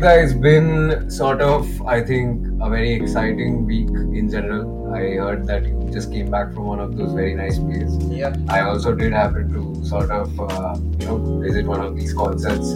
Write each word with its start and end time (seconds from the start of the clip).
So 0.00 0.08
it's 0.08 0.32
been 0.32 1.10
sort 1.10 1.42
of, 1.42 1.82
I 1.82 2.00
think, 2.02 2.46
a 2.62 2.70
very 2.70 2.94
exciting 2.94 3.66
week 3.66 3.88
in 3.88 4.30
general. 4.30 4.94
I 4.94 5.16
heard 5.16 5.46
that 5.46 5.64
you 5.64 5.90
just 5.92 6.10
came 6.10 6.30
back 6.30 6.54
from 6.54 6.64
one 6.64 6.80
of 6.80 6.96
those 6.96 7.12
very 7.12 7.34
nice 7.34 7.58
plays. 7.58 7.94
Yeah. 8.06 8.34
I 8.48 8.62
also 8.62 8.94
did 8.94 9.12
happen 9.12 9.52
to 9.52 9.84
sort 9.86 10.10
of, 10.10 10.40
uh, 10.40 10.76
you 10.98 11.06
know, 11.06 11.40
visit 11.40 11.66
one 11.66 11.82
of 11.82 11.96
these 11.96 12.14
concerts 12.14 12.72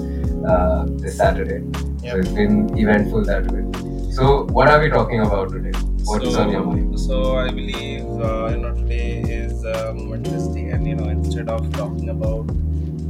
uh, 0.46 0.84
this 0.98 1.16
Saturday. 1.16 1.64
So 2.02 2.18
it's 2.18 2.28
been 2.28 2.76
eventful 2.76 3.24
that 3.24 3.50
way. 3.50 4.12
So 4.12 4.44
what 4.44 4.68
are 4.68 4.78
we 4.78 4.90
talking 4.90 5.20
about 5.22 5.50
today? 5.50 5.72
What's 6.04 6.30
so, 6.30 6.42
on 6.42 6.50
your 6.50 6.62
mind? 6.62 7.00
So 7.00 7.38
I 7.38 7.48
believe 7.48 8.04
uh, 8.20 8.48
you 8.48 8.58
know 8.58 8.74
today 8.74 9.22
is 9.22 9.64
uh, 9.64 9.94
Momentous 9.96 10.48
Day, 10.48 10.68
and 10.68 10.86
you 10.86 10.94
know 10.94 11.08
instead 11.08 11.48
of 11.48 11.72
talking 11.72 12.10
about 12.10 12.50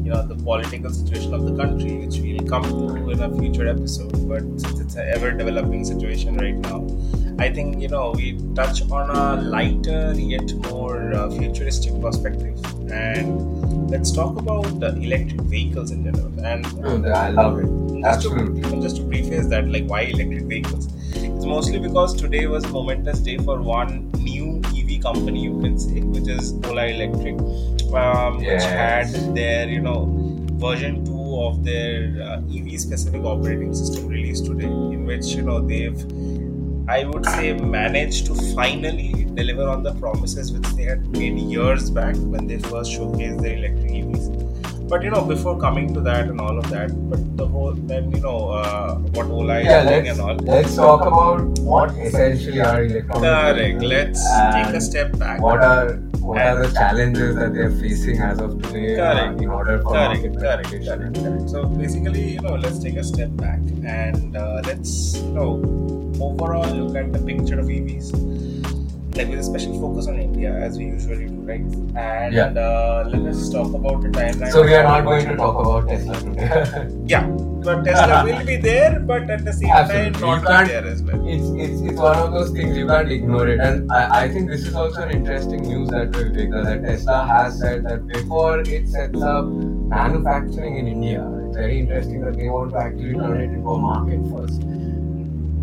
you 0.04 0.10
know 0.12 0.22
the 0.26 0.34
political 0.36 0.90
situation 0.90 1.32
of 1.34 1.44
the 1.46 1.56
country, 1.56 2.06
which 2.06 2.18
we'll 2.20 2.46
come 2.48 2.62
to 2.64 3.10
in 3.10 3.20
a 3.22 3.30
future 3.38 3.66
episode, 3.68 4.12
but 4.28 4.42
since 4.60 4.80
it's 4.80 4.94
an 4.96 5.08
ever-developing 5.14 5.84
situation 5.84 6.36
right 6.36 6.56
now, 6.56 6.86
I 7.38 7.50
think 7.50 7.80
you 7.80 7.88
know 7.88 8.12
we 8.14 8.38
touch 8.54 8.82
on 8.90 9.10
a 9.10 9.40
lighter 9.42 10.12
yet 10.14 10.52
more 10.70 11.12
uh, 11.14 11.30
futuristic 11.30 11.98
perspective, 12.00 12.58
and 12.90 13.90
let's 13.90 14.12
talk 14.12 14.38
about 14.38 14.78
the 14.80 14.94
electric 14.96 15.40
vehicles 15.42 15.90
in 15.90 16.04
general. 16.04 16.32
And 16.44 16.66
Oh, 16.84 17.10
I 17.10 17.30
love 17.30 17.58
it. 17.60 18.02
just 18.02 18.22
to, 18.22 18.80
just 18.82 18.96
to 18.96 19.04
preface 19.08 19.46
that, 19.48 19.68
like 19.68 19.86
why 19.86 20.02
electric 20.02 20.44
vehicles? 20.44 20.88
It's 21.16 21.44
mostly 21.46 21.78
because 21.78 22.14
today 22.14 22.46
was 22.46 22.64
a 22.64 22.68
momentous 22.68 23.20
day 23.20 23.38
for 23.38 23.60
one 23.62 24.10
new 24.18 24.60
company, 25.04 25.42
you 25.42 25.60
can 25.60 25.78
say, 25.78 26.00
which 26.00 26.28
is 26.28 26.52
Ola 26.64 26.86
Electric, 26.86 27.38
um, 27.92 28.38
which 28.38 28.64
had 28.64 29.08
their, 29.34 29.68
you 29.68 29.80
know, 29.80 30.00
version 30.64 31.04
two 31.04 31.42
of 31.42 31.62
their 31.64 32.22
uh, 32.22 32.56
EV 32.56 32.80
specific 32.80 33.22
operating 33.22 33.74
system 33.74 34.08
released 34.08 34.46
today, 34.46 34.66
in 34.96 35.04
which, 35.04 35.26
you 35.26 35.42
know, 35.42 35.60
they've, 35.60 36.00
I 36.88 37.04
would 37.04 37.26
say, 37.26 37.52
managed 37.52 38.26
to 38.26 38.34
finally 38.54 39.26
deliver 39.34 39.68
on 39.68 39.82
the 39.82 39.94
promises 39.94 40.52
which 40.52 40.68
they 40.76 40.84
had 40.84 41.06
made 41.08 41.38
years 41.38 41.90
back 41.90 42.16
when 42.16 42.46
they 42.46 42.58
first 42.58 42.92
showcased 42.92 43.40
their 43.42 43.56
electric 43.56 43.90
EVs 43.90 44.73
but 44.88 45.02
you 45.02 45.10
know 45.10 45.24
before 45.24 45.58
coming 45.58 45.92
to 45.94 46.00
that 46.00 46.26
and 46.28 46.40
all 46.40 46.58
of 46.58 46.68
that 46.70 46.88
but 47.10 47.20
the 47.36 47.46
whole 47.46 47.72
then 47.92 48.10
you 48.10 48.20
know 48.20 48.50
uh, 48.50 48.94
what 49.18 49.26
ola 49.26 49.58
is 49.60 49.66
Yeah, 49.66 49.84
doing 49.90 50.08
and 50.08 50.20
all. 50.20 50.36
let's 50.36 50.74
talk 50.76 51.00
about 51.06 51.40
what 51.60 51.90
essentially 52.08 52.60
are 52.60 52.84
electronic 52.84 53.78
correct. 53.80 53.82
Let's 53.82 54.22
take 54.54 54.74
a 54.74 54.80
step 54.80 55.18
back. 55.18 55.40
what 55.40 55.62
are 55.62 55.94
what 56.24 56.38
are 56.40 56.66
the 56.66 56.72
challenges 56.74 57.34
that 57.36 57.52
they're 57.54 57.70
facing 57.70 58.20
as 58.20 58.38
of 58.40 58.60
today 58.62 58.98
uh, 58.98 59.12
Correct. 59.14 59.40
in 59.42 59.48
order 59.50 59.80
for 59.82 59.92
correct 59.92 60.38
correct 60.38 60.70
correct 60.70 61.14
correct. 61.22 61.50
So 61.50 61.64
basically 61.66 62.24
you 62.34 62.40
know 62.40 62.54
let's 62.56 62.78
take 62.78 62.96
a 62.96 63.04
step 63.04 63.34
back 63.36 63.60
and 63.84 64.36
uh, 64.36 64.62
let's 64.64 65.16
you 65.16 65.30
know 65.38 65.50
overall 66.20 66.70
look 66.80 66.96
at 66.96 67.12
the 67.12 67.18
picture 67.30 67.58
of 67.58 67.66
evs 67.66 68.08
like 69.16 69.28
with 69.28 69.38
a 69.38 69.42
special 69.48 69.74
focus 69.80 70.06
on 70.12 70.18
india 70.18 70.52
as 70.66 70.78
we 70.78 70.84
usually 70.86 71.26
do 71.32 71.40
right 71.50 71.74
and 72.04 72.34
Yeah. 72.34 72.52
uh, 72.66 73.08
let 73.12 73.26
us 73.32 73.48
talk 73.56 73.72
about 73.80 74.02
the 74.04 74.08
timeline 74.18 74.52
So 74.54 74.62
we 74.68 74.74
are 74.74 74.82
not 74.84 75.04
going 75.08 75.26
to 75.32 75.36
talk 75.36 75.58
about 75.64 75.88
Tesla 75.88 76.16
today. 76.20 76.88
yeah 77.14 77.26
but 77.66 77.84
tesla 77.84 78.16
will 78.28 78.44
be 78.48 78.56
there 78.64 78.98
but 79.10 79.30
at 79.36 79.44
the 79.44 79.52
same 79.58 79.70
Absolutely. 79.80 80.20
time 80.24 80.42
not 80.48 80.66
there 80.72 80.86
as 80.94 81.02
well 81.10 81.22
it's 81.34 81.48
it's 81.66 81.80
it's 81.92 82.00
one 82.06 82.18
of 82.24 82.32
those 82.38 82.50
things 82.56 82.76
you 82.80 82.86
can't 82.88 83.12
ignore 83.18 83.46
it, 83.52 83.60
and 83.68 83.90
I, 83.98 84.02
I 84.22 84.28
think 84.32 84.50
this 84.54 84.66
is 84.70 84.74
also 84.74 85.02
an 85.06 85.12
interesting 85.18 85.62
news 85.62 85.88
that 85.90 86.14
we 86.16 86.24
Viveka, 86.24 86.64
that 86.64 86.82
Tesla 86.88 87.18
has 87.30 87.58
said 87.60 87.84
that 87.88 88.06
before 88.06 88.60
it 88.60 88.88
sets 88.88 89.22
up 89.22 89.46
manufacturing 89.94 90.76
in 90.82 90.88
India, 90.88 91.22
it's 91.46 91.56
very 91.56 91.78
interesting 91.80 92.20
that 92.24 92.36
they 92.36 92.48
want 92.48 92.72
to 92.72 92.78
actually 92.78 93.14
turn 93.14 93.40
it 93.40 93.50
into 93.56 93.70
a 93.70 93.78
market 93.78 94.20
first. 94.34 94.60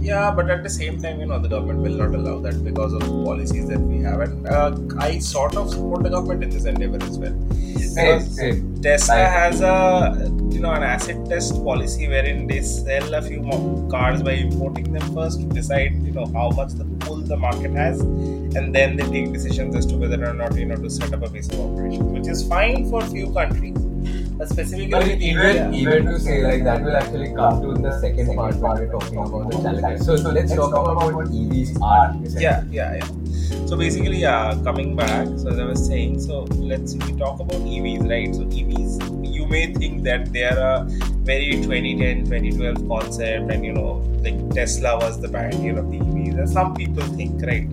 Yeah, 0.02 0.32
but 0.32 0.50
at 0.50 0.64
the 0.64 0.70
same 0.70 1.00
time, 1.02 1.20
you 1.20 1.28
know, 1.28 1.38
the 1.40 1.48
government 1.48 1.80
will 1.80 1.98
not 1.98 2.16
allow 2.16 2.40
that 2.40 2.64
because 2.64 2.94
of 2.94 3.02
the 3.02 3.24
policies 3.24 3.68
that 3.68 3.80
we 3.80 4.00
have, 4.00 4.20
and 4.22 4.48
uh, 4.48 4.76
I 4.98 5.20
sort 5.20 5.56
of 5.56 5.70
support 5.70 6.02
the 6.04 6.10
government 6.10 6.44
in 6.44 6.50
this 6.50 6.66
endeavor 6.66 7.04
as 7.04 7.20
well. 7.20 7.36
Same, 7.78 8.22
same. 8.22 8.82
Tesla 8.82 9.16
has 9.16 9.62
a 9.62 10.28
you 10.52 10.60
know 10.60 10.72
an 10.72 10.82
asset 10.82 11.18
test 11.30 11.54
policy 11.64 12.08
wherein 12.08 12.48
they 12.48 12.62
sell 12.62 13.14
a 13.14 13.22
few 13.22 13.42
more 13.42 13.90
cars 13.92 14.24
by 14.24 14.32
importing 14.32 14.92
them 14.94 15.14
first 15.14 15.40
to 15.42 15.46
decide 15.48 15.94
you 16.06 16.12
know 16.12 16.26
how 16.34 16.50
much 16.52 16.72
the 16.74 16.86
pull 17.06 17.18
the 17.18 17.38
market 17.38 17.72
has, 17.72 18.00
and 18.02 18.74
then 18.74 18.96
they 18.96 19.08
take 19.12 19.32
decisions 19.34 19.76
as 19.76 19.86
to 19.86 19.98
whether 19.98 20.24
or 20.28 20.34
not 20.34 20.56
you 20.58 20.66
know 20.66 20.78
to 20.78 20.90
set 20.90 21.14
up 21.14 21.22
a 21.22 21.30
base 21.30 21.50
of 21.50 21.60
operations, 21.60 22.12
which 22.18 22.28
is 22.28 22.48
fine 22.48 22.90
for 22.90 23.04
a 23.04 23.08
few 23.08 23.32
countries, 23.34 23.78
specifically 24.46 24.88
But 24.88 25.04
with 25.08 25.22
even 25.22 25.46
India. 25.58 25.72
even 25.94 26.06
to 26.06 26.20
say 26.20 26.42
like 26.44 26.64
that 26.64 26.84
will 26.84 26.96
actually 26.96 27.34
come 27.34 27.62
to 27.62 27.72
in 27.72 27.82
the 27.82 28.00
second 28.00 28.36
part 28.36 28.56
when 28.56 28.72
we're 28.72 28.92
talking 28.92 29.18
about 29.18 29.52
the 29.52 29.58
challenges. 29.62 30.06
So, 30.06 30.16
so 30.16 30.30
let's 30.30 30.54
talk 30.56 30.72
about 30.72 31.14
what 31.14 31.28
EVs 31.28 31.80
are. 31.82 32.16
yeah 32.42 32.64
yeah 32.72 32.96
yeah 32.96 33.08
so 33.68 33.76
basically 33.78 34.20
yeah 34.20 34.56
coming 34.64 34.96
back 34.96 35.28
so 35.38 35.50
as 35.50 35.60
i 35.60 35.64
was 35.66 35.86
saying 35.86 36.20
so 36.20 36.42
let's 36.72 36.94
we 36.96 37.12
talk 37.18 37.40
about 37.40 37.62
evs 37.76 38.10
right 38.10 38.34
so 38.36 38.42
evs 38.60 38.94
you 39.36 39.46
may 39.46 39.74
think 39.74 40.04
that 40.04 40.32
they 40.34 40.44
are 40.44 40.58
a 40.58 40.86
very 41.30 41.52
2010 41.62 42.26
2012 42.26 42.88
concept 42.88 43.52
and 43.52 43.66
you 43.66 43.74
know 43.74 43.92
like 44.24 44.38
tesla 44.56 44.98
was 45.00 45.20
the 45.22 45.30
pioneer 45.30 45.78
of 45.78 45.90
the 45.92 46.00
evs 46.00 46.40
as 46.44 46.52
some 46.54 46.74
people 46.74 47.04
think 47.20 47.42
right 47.52 47.68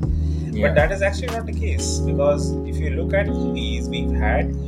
Yeah. 0.58 0.66
but 0.68 0.74
that 0.76 0.92
is 0.92 1.02
actually 1.02 1.28
not 1.28 1.46
the 1.46 1.52
case 1.52 1.98
because 2.10 2.50
if 2.72 2.76
you 2.76 2.90
look 2.90 3.14
at 3.14 3.26
evs 3.28 3.88
we've 3.88 4.10
had 4.26 4.46
evs 4.52 4.67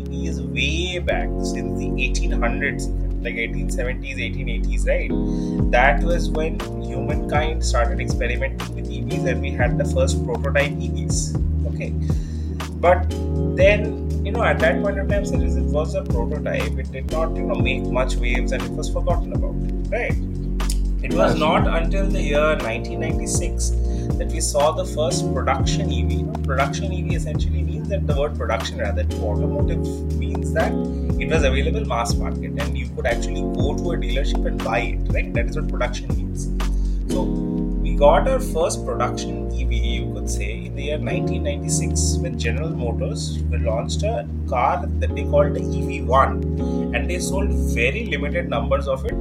way 0.61 0.99
back 1.13 1.29
since 1.53 1.79
the 1.79 1.91
1800s 2.09 2.91
like 3.25 3.35
1870s 3.35 4.17
1880s 4.29 4.87
right 4.93 5.71
that 5.71 6.03
was 6.03 6.29
when 6.31 6.59
humankind 6.83 7.65
started 7.65 8.01
experimenting 8.01 8.75
with 8.75 8.91
EVs 8.91 9.27
and 9.27 9.41
we 9.41 9.51
had 9.51 9.79
the 9.79 9.85
first 9.85 10.25
prototype 10.25 10.73
EVs. 10.73 11.37
Okay. 11.75 11.93
But 12.87 13.09
then, 13.57 14.25
you 14.25 14.33
know, 14.33 14.43
at 14.43 14.59
that 14.61 14.83
point 14.83 14.99
of 14.99 15.09
time, 15.09 15.25
since 15.25 15.55
it 15.55 15.65
was 15.65 15.95
a 15.95 16.03
prototype, 16.03 16.79
it 16.79 16.91
did 16.91 17.11
not, 17.13 17.37
you 17.37 17.43
know, 17.43 17.55
make 17.55 17.85
much 17.85 18.17
waves 18.17 18.53
and 18.53 18.63
it 18.63 18.71
was 18.71 18.91
forgotten 18.91 19.33
about. 19.33 19.55
Right. 19.91 20.15
It 21.03 21.15
was 21.15 21.39
not 21.39 21.67
until 21.67 22.07
the 22.09 22.21
year 22.21 22.57
1996 22.57 23.71
that 24.19 24.29
we 24.33 24.41
saw 24.41 24.73
the 24.73 24.85
first 24.85 25.33
production 25.33 25.87
EV. 25.87 26.11
You 26.11 26.23
know, 26.25 26.33
production 26.43 26.93
EV 26.93 27.15
essentially 27.15 27.63
means 27.63 27.80
that 27.91 28.07
the 28.07 28.15
word 28.19 28.37
production 28.37 28.79
rather 28.79 29.05
to 29.05 29.17
automotive 29.17 29.85
means 30.17 30.53
that 30.53 30.73
it 31.21 31.29
was 31.29 31.43
available 31.43 31.85
mass 31.85 32.15
market 32.15 32.53
and 32.65 32.79
you 32.79 32.89
could 32.97 33.07
actually 33.07 33.43
go 33.61 33.77
to 33.77 33.93
a 33.93 33.97
dealership 33.97 34.47
and 34.47 34.63
buy 34.65 34.79
it, 34.81 35.01
right? 35.13 35.33
That 35.35 35.47
is 35.47 35.57
what 35.57 35.69
production 35.69 36.09
means. 36.17 36.49
So 37.13 37.25
we 37.25 37.95
got 37.97 38.29
our 38.29 38.39
first 38.39 38.85
production 38.87 39.49
EV, 39.49 39.73
you 39.73 40.13
could 40.15 40.31
say, 40.31 40.51
in 40.67 40.77
the 40.77 40.85
year 40.85 40.99
1996 40.99 42.19
when 42.19 42.39
General 42.39 42.71
Motors 42.71 43.39
launched 43.51 44.05
a 44.05 44.29
car 44.49 44.87
that 44.87 45.15
they 45.15 45.25
called 45.25 45.55
the 45.55 45.61
EV1, 45.61 46.95
and 46.95 47.11
they 47.11 47.19
sold 47.19 47.51
very 47.75 48.07
limited 48.07 48.49
numbers 48.49 48.87
of 48.87 49.05
it. 49.05 49.15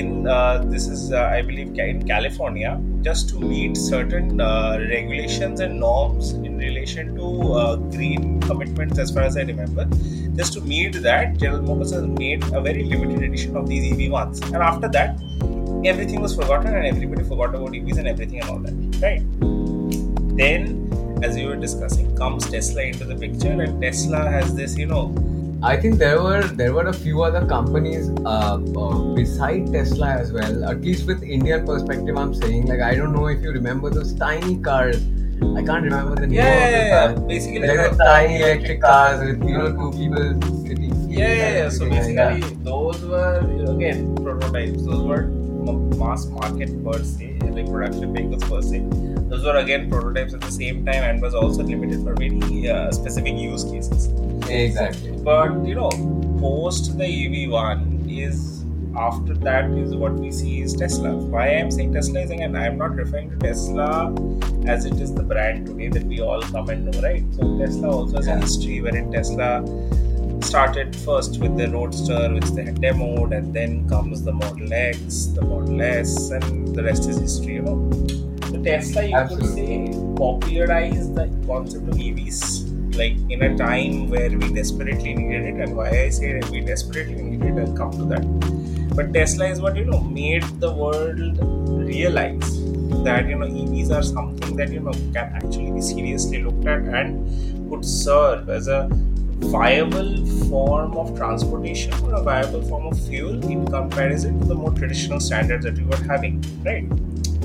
In 0.00 0.28
uh, 0.28 0.62
this 0.66 0.86
is, 0.86 1.12
uh, 1.12 1.24
I 1.24 1.42
believe, 1.42 1.76
in 1.78 2.06
California, 2.06 2.80
just 3.02 3.28
to 3.30 3.40
meet 3.40 3.76
certain 3.76 4.40
uh, 4.40 4.78
regulations 4.78 5.60
and 5.60 5.80
norms 5.80 6.32
relation 6.62 7.14
to 7.16 7.52
uh, 7.52 7.76
green 7.76 8.40
commitments, 8.40 8.98
as 8.98 9.10
far 9.10 9.22
as 9.22 9.36
I 9.36 9.42
remember. 9.42 9.84
Just 10.36 10.54
to 10.54 10.60
meet 10.60 10.94
that, 11.02 11.36
General 11.38 11.62
Motors 11.62 11.92
has 11.92 12.06
made 12.06 12.42
a 12.52 12.60
very 12.60 12.84
limited 12.84 13.22
edition 13.22 13.56
of 13.56 13.68
these 13.68 13.92
EV1s, 13.92 14.42
and 14.46 14.56
after 14.56 14.88
that, 14.88 15.20
everything 15.84 16.20
was 16.20 16.34
forgotten 16.34 16.74
and 16.74 16.86
everybody 16.86 17.24
forgot 17.24 17.54
about 17.54 17.72
EVs 17.72 17.98
and 17.98 18.08
everything 18.08 18.40
and 18.40 18.48
all 18.48 18.58
that, 18.58 18.74
right? 19.02 19.22
Then, 20.36 21.20
as 21.22 21.36
you 21.36 21.48
were 21.48 21.56
discussing, 21.56 22.16
comes 22.16 22.50
Tesla 22.50 22.82
into 22.82 23.04
the 23.04 23.16
picture, 23.16 23.50
and 23.50 23.82
Tesla 23.82 24.28
has 24.30 24.54
this, 24.54 24.78
you 24.78 24.86
know, 24.86 25.14
I 25.64 25.76
think 25.76 25.98
there 25.98 26.20
were 26.20 26.42
there 26.42 26.72
were 26.74 26.88
a 26.88 26.92
few 26.92 27.22
other 27.22 27.46
companies 27.46 28.10
uh, 28.26 28.58
uh, 28.76 29.14
beside 29.14 29.72
Tesla 29.72 30.08
as 30.08 30.32
well. 30.32 30.64
At 30.64 30.80
least 30.80 31.06
with 31.06 31.22
Indian 31.22 31.64
perspective, 31.64 32.16
I'm 32.18 32.34
saying 32.34 32.66
like 32.66 32.80
I 32.80 32.96
don't 32.96 33.12
know 33.12 33.28
if 33.28 33.40
you 33.42 33.52
remember 33.52 33.88
those 33.88 34.12
tiny 34.12 34.56
cars. 34.56 35.00
I 35.42 35.62
can't 35.62 35.84
remember 35.84 36.14
the 36.14 36.26
name 36.26 36.32
yeah, 36.32 36.46
of 36.46 36.60
yeah, 36.60 36.70
the 36.70 36.86
yeah, 36.86 37.14
car. 37.14 37.26
basically, 37.26 37.66
Like 37.66 37.90
the 37.90 38.04
tiny 38.04 38.36
electric 38.36 38.80
cars 38.80 39.20
with 39.20 39.42
you 39.48 39.58
know 39.58 39.72
two 39.72 39.90
people 39.98 40.26
sitting. 40.66 41.10
yeah, 41.10 41.32
yeah, 41.34 41.54
yeah. 41.58 41.68
So 41.68 41.88
basically, 41.90 42.40
those 42.62 43.02
were 43.04 43.38
again 43.74 44.14
prototypes. 44.16 44.84
Those 44.84 45.02
were 45.02 45.22
mass 46.02 46.26
market 46.26 46.70
per 46.84 47.02
se, 47.02 47.38
like 47.42 47.66
production 47.66 48.12
vehicles 48.14 48.44
per 48.44 48.62
se. 48.62 48.80
Those 49.32 49.44
were 49.44 49.56
again 49.56 49.90
prototypes 49.90 50.34
at 50.34 50.40
the 50.40 50.50
same 50.50 50.84
time 50.86 51.02
and 51.10 51.22
was 51.22 51.34
also 51.34 51.62
limited 51.62 52.02
for 52.04 52.14
very 52.14 52.68
uh, 52.68 52.90
specific 52.92 53.34
use 53.34 53.64
cases. 53.64 54.08
exactly. 54.48 55.12
But 55.22 55.64
you 55.66 55.74
know, 55.74 55.90
post 56.40 56.96
the 56.98 57.04
EV1 57.04 58.08
is 58.10 58.61
after 58.96 59.34
that 59.34 59.70
is 59.70 59.94
what 59.94 60.12
we 60.14 60.30
see 60.30 60.60
is 60.62 60.74
Tesla. 60.74 61.14
Why 61.16 61.48
I'm 61.56 61.70
saying 61.70 61.92
Tesla 61.92 62.20
is 62.20 62.30
again 62.30 62.54
I'm 62.56 62.78
not 62.78 62.94
referring 62.94 63.30
to 63.30 63.36
Tesla 63.36 64.14
as 64.66 64.84
it 64.84 65.00
is 65.00 65.14
the 65.14 65.22
brand 65.22 65.66
today 65.66 65.88
that 65.88 66.04
we 66.04 66.20
all 66.20 66.42
come 66.42 66.68
and 66.68 66.84
know, 66.86 67.00
right? 67.00 67.24
So 67.34 67.58
Tesla 67.58 67.90
also 67.90 68.16
has 68.16 68.26
a 68.28 68.36
history 68.36 68.80
wherein 68.80 69.10
Tesla 69.10 69.64
started 70.42 70.94
first 70.96 71.40
with 71.40 71.56
the 71.56 71.68
Roadster, 71.68 72.32
which 72.34 72.44
they 72.46 72.64
had 72.64 72.76
demoed, 72.76 73.36
and 73.36 73.54
then 73.54 73.88
comes 73.88 74.22
the 74.22 74.32
Model 74.32 74.72
X, 74.72 75.26
the 75.26 75.42
Model 75.42 75.80
S, 75.80 76.30
and 76.30 76.74
the 76.74 76.82
rest 76.82 77.08
is 77.08 77.18
history. 77.18 77.54
You 77.54 77.62
know, 77.62 77.88
the 77.90 78.60
Tesla, 78.62 79.04
you 79.04 79.16
Absolutely. 79.16 79.86
could 79.86 79.94
say, 79.94 80.14
popularized 80.16 81.14
the 81.14 81.26
concept 81.46 81.88
of 81.88 81.94
EVs. 81.94 82.96
Like 82.96 83.16
in 83.30 83.42
a 83.42 83.56
time 83.56 84.10
where 84.10 84.28
we 84.28 84.52
desperately 84.52 85.14
needed 85.14 85.54
it, 85.54 85.60
and 85.62 85.76
why 85.76 85.88
I 85.88 86.10
say 86.10 86.38
that 86.38 86.50
we 86.50 86.60
desperately 86.60 87.22
needed 87.22 87.56
it, 87.56 87.68
I'll 87.68 87.74
come 87.74 87.92
to 87.92 88.04
that. 88.06 88.61
But 88.94 89.12
Tesla 89.14 89.46
is 89.46 89.60
what 89.60 89.76
you 89.76 89.84
know 89.84 90.00
made 90.00 90.42
the 90.60 90.72
world 90.72 91.18
realize 91.86 92.58
that 93.04 93.26
you 93.26 93.36
know 93.36 93.46
EVs 93.46 93.90
are 93.90 94.02
something 94.02 94.56
that 94.56 94.70
you 94.70 94.80
know 94.80 94.92
can 95.12 95.32
actually 95.34 95.70
be 95.72 95.80
seriously 95.80 96.42
looked 96.42 96.66
at 96.66 96.82
and 96.82 97.70
could 97.70 97.84
serve 97.84 98.50
as 98.50 98.68
a 98.68 98.88
viable 99.50 100.26
form 100.48 100.96
of 100.96 101.16
transportation 101.16 101.92
or 102.04 102.14
a 102.14 102.22
viable 102.22 102.62
form 102.62 102.86
of 102.86 103.06
fuel 103.06 103.34
in 103.50 103.66
comparison 103.66 104.38
to 104.40 104.46
the 104.46 104.54
more 104.54 104.72
traditional 104.72 105.20
standards 105.20 105.64
that 105.64 105.76
we 105.76 105.84
were 105.84 106.02
having, 106.04 106.42
right? 106.64 106.86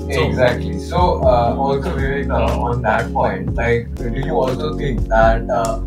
Exactly. 0.08 0.78
So, 0.78 1.22
uh, 1.22 1.54
also 1.58 1.94
Vivek, 1.96 2.30
uh, 2.30 2.60
on 2.60 2.82
that 2.82 3.12
point, 3.12 3.54
like, 3.54 3.94
do 3.96 4.10
you 4.10 4.34
also 4.34 4.76
think 4.76 5.00
that, 5.08 5.48
uh, 5.50 5.80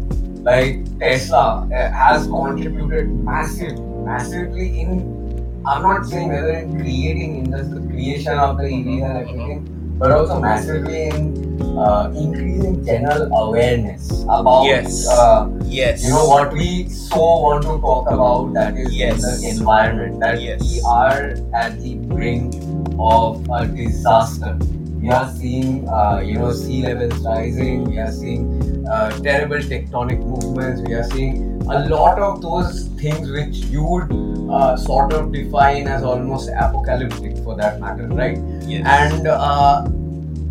like, 0.43 0.83
Tesla 0.99 1.67
uh, 1.71 1.91
has 1.91 2.27
contributed 2.27 3.09
massive, 3.09 3.79
massively 3.79 4.81
in? 4.81 5.20
I'm 5.65 5.83
not 5.83 6.05
saying 6.05 6.29
whether 6.29 6.53
in 6.53 6.79
creating 6.79 7.45
industry, 7.45 7.87
creation 7.87 8.37
of 8.37 8.57
the 8.57 8.63
EVs 8.63 9.03
and 9.05 9.17
everything, 9.17 9.95
but 9.99 10.11
also 10.11 10.39
massively 10.39 11.03
in 11.03 11.61
uh, 11.77 12.11
increasing 12.17 12.83
general 12.83 13.31
awareness 13.31 14.23
about, 14.23 14.63
Yes. 14.65 15.07
uh, 15.07 15.47
Yes. 15.65 16.03
you 16.03 16.09
know, 16.09 16.27
what 16.27 16.51
we 16.51 16.89
so 16.89 17.17
want 17.17 17.61
to 17.63 17.79
talk 17.79 18.09
about, 18.09 18.53
that 18.53 18.75
is 18.75 18.91
Yes. 18.93 19.21
the 19.21 19.49
environment. 19.49 20.19
That 20.19 20.41
Yes. 20.41 20.61
we 20.61 20.81
are 20.81 21.35
at 21.53 21.79
the 21.79 21.95
brink 21.95 22.55
of 22.97 23.47
a 23.51 23.67
disaster. 23.67 24.57
We 25.01 25.09
are 25.09 25.29
seeing, 25.31 25.89
uh, 25.89 26.19
you 26.23 26.37
know, 26.37 26.53
sea 26.53 26.83
levels 26.83 27.25
rising. 27.25 27.85
We 27.85 27.97
are 27.97 28.11
seeing 28.11 28.87
uh, 28.87 29.09
terrible 29.19 29.57
tectonic 29.57 30.19
movements. 30.19 30.81
We 30.87 30.93
are 30.93 31.03
seeing 31.03 31.59
a 31.63 31.87
lot 31.89 32.19
of 32.19 32.41
those 32.41 32.87
things 32.99 33.31
which 33.31 33.57
you 33.71 33.83
would 33.83 34.51
uh, 34.51 34.77
sort 34.77 35.13
of 35.13 35.31
define 35.31 35.87
as 35.87 36.03
almost 36.03 36.49
apocalyptic, 36.49 37.37
for 37.43 37.55
that 37.55 37.79
matter, 37.79 38.07
right? 38.09 38.37
Yes. 38.67 38.85
And 38.85 39.27
uh, 39.27 39.87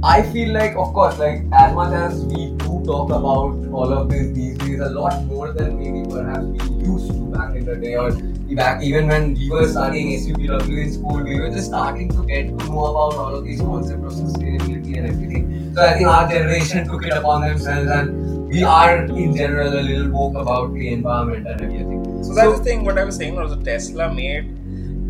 I 0.03 0.23
feel 0.23 0.55
like, 0.55 0.77
of 0.77 0.95
course, 0.95 1.19
like 1.19 1.43
as 1.53 1.75
much 1.75 1.93
as 1.93 2.25
we 2.25 2.53
do 2.53 2.83
talk 2.87 3.11
about 3.11 3.53
all 3.71 3.93
of 3.93 4.09
this 4.09 4.35
these 4.35 4.57
days, 4.57 4.81
a 4.81 4.89
lot 4.89 5.23
more 5.27 5.53
than 5.53 5.79
maybe 5.79 6.09
perhaps 6.09 6.47
we 6.47 6.87
used 6.87 7.11
to 7.11 7.27
back 7.27 7.55
in 7.55 7.67
the 7.67 7.77
day, 7.77 7.97
or 7.97 8.11
back 8.55 8.83
even 8.83 9.09
when 9.09 9.35
we 9.35 9.51
were 9.51 9.69
studying 9.69 10.19
SUPW 10.19 10.85
in 10.85 10.93
school, 10.95 11.23
we 11.23 11.39
were 11.39 11.51
just 11.51 11.67
starting 11.67 12.09
to 12.09 12.25
get 12.25 12.49
to 12.49 12.65
know 12.65 12.87
about 12.87 13.19
all 13.19 13.35
of 13.35 13.45
these 13.45 13.61
concepts 13.61 14.03
of 14.03 14.13
sustainability 14.13 14.97
and 14.97 15.07
everything. 15.07 15.75
So 15.75 15.85
I 15.85 15.93
think 15.93 16.09
our 16.09 16.27
generation 16.27 16.89
took 16.89 17.05
it 17.05 17.13
upon 17.13 17.43
themselves, 17.43 17.91
and 17.91 18.49
we 18.49 18.63
are 18.63 19.05
in 19.05 19.37
general 19.37 19.69
a 19.69 19.83
little 19.83 20.11
woke 20.11 20.35
about 20.35 20.73
the 20.73 20.95
environment 20.95 21.47
and 21.47 21.61
everything. 21.61 22.25
So 22.25 22.33
that's 22.35 22.59
the 22.59 22.65
thing. 22.65 22.87
What 22.87 22.97
I 22.97 23.05
was 23.05 23.17
saying 23.17 23.37
was 23.37 23.55
Tesla 23.65 24.13
made 24.15 24.57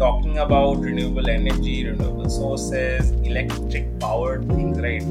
talking 0.01 0.39
about 0.39 0.79
renewable 0.81 1.29
energy, 1.29 1.87
renewable 1.87 2.31
sources, 2.31 3.11
electric 3.31 3.87
powered 4.01 4.47
things, 4.49 4.79
right? 4.81 5.03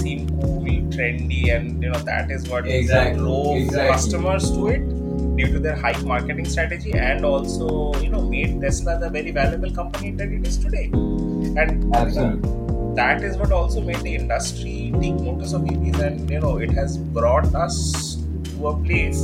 Seem 0.00 0.28
cool, 0.40 0.66
trendy, 0.96 1.54
and 1.56 1.82
you 1.82 1.90
know 1.90 1.98
that 2.10 2.30
is 2.30 2.46
what 2.48 2.66
Exactly, 2.66 3.22
drove 3.22 3.56
exactly. 3.56 3.92
customers 3.92 4.50
to 4.50 4.66
it 4.68 4.84
due 5.36 5.50
to 5.52 5.58
their 5.58 5.74
high 5.74 5.96
marketing 6.02 6.44
strategy, 6.44 6.92
and 6.92 7.24
also 7.24 7.94
you 8.00 8.10
know 8.10 8.20
made 8.34 8.60
Tesla 8.60 8.98
the 8.98 9.08
very 9.08 9.30
valuable 9.30 9.70
company 9.70 10.10
that 10.10 10.28
it 10.28 10.46
is 10.46 10.58
today. 10.58 10.84
And 10.92 11.94
Absolutely. 11.94 12.94
that 12.96 13.22
is 13.22 13.38
what 13.38 13.50
also 13.50 13.80
made 13.80 14.02
the 14.10 14.14
industry 14.14 14.92
take 15.00 15.14
notice 15.30 15.54
of 15.54 15.62
EVs, 15.62 16.00
and 16.00 16.30
you 16.30 16.40
know 16.40 16.58
it 16.58 16.70
has 16.82 16.98
brought 16.98 17.54
us 17.54 18.23
to 18.54 18.68
a 18.68 18.76
place 18.84 19.20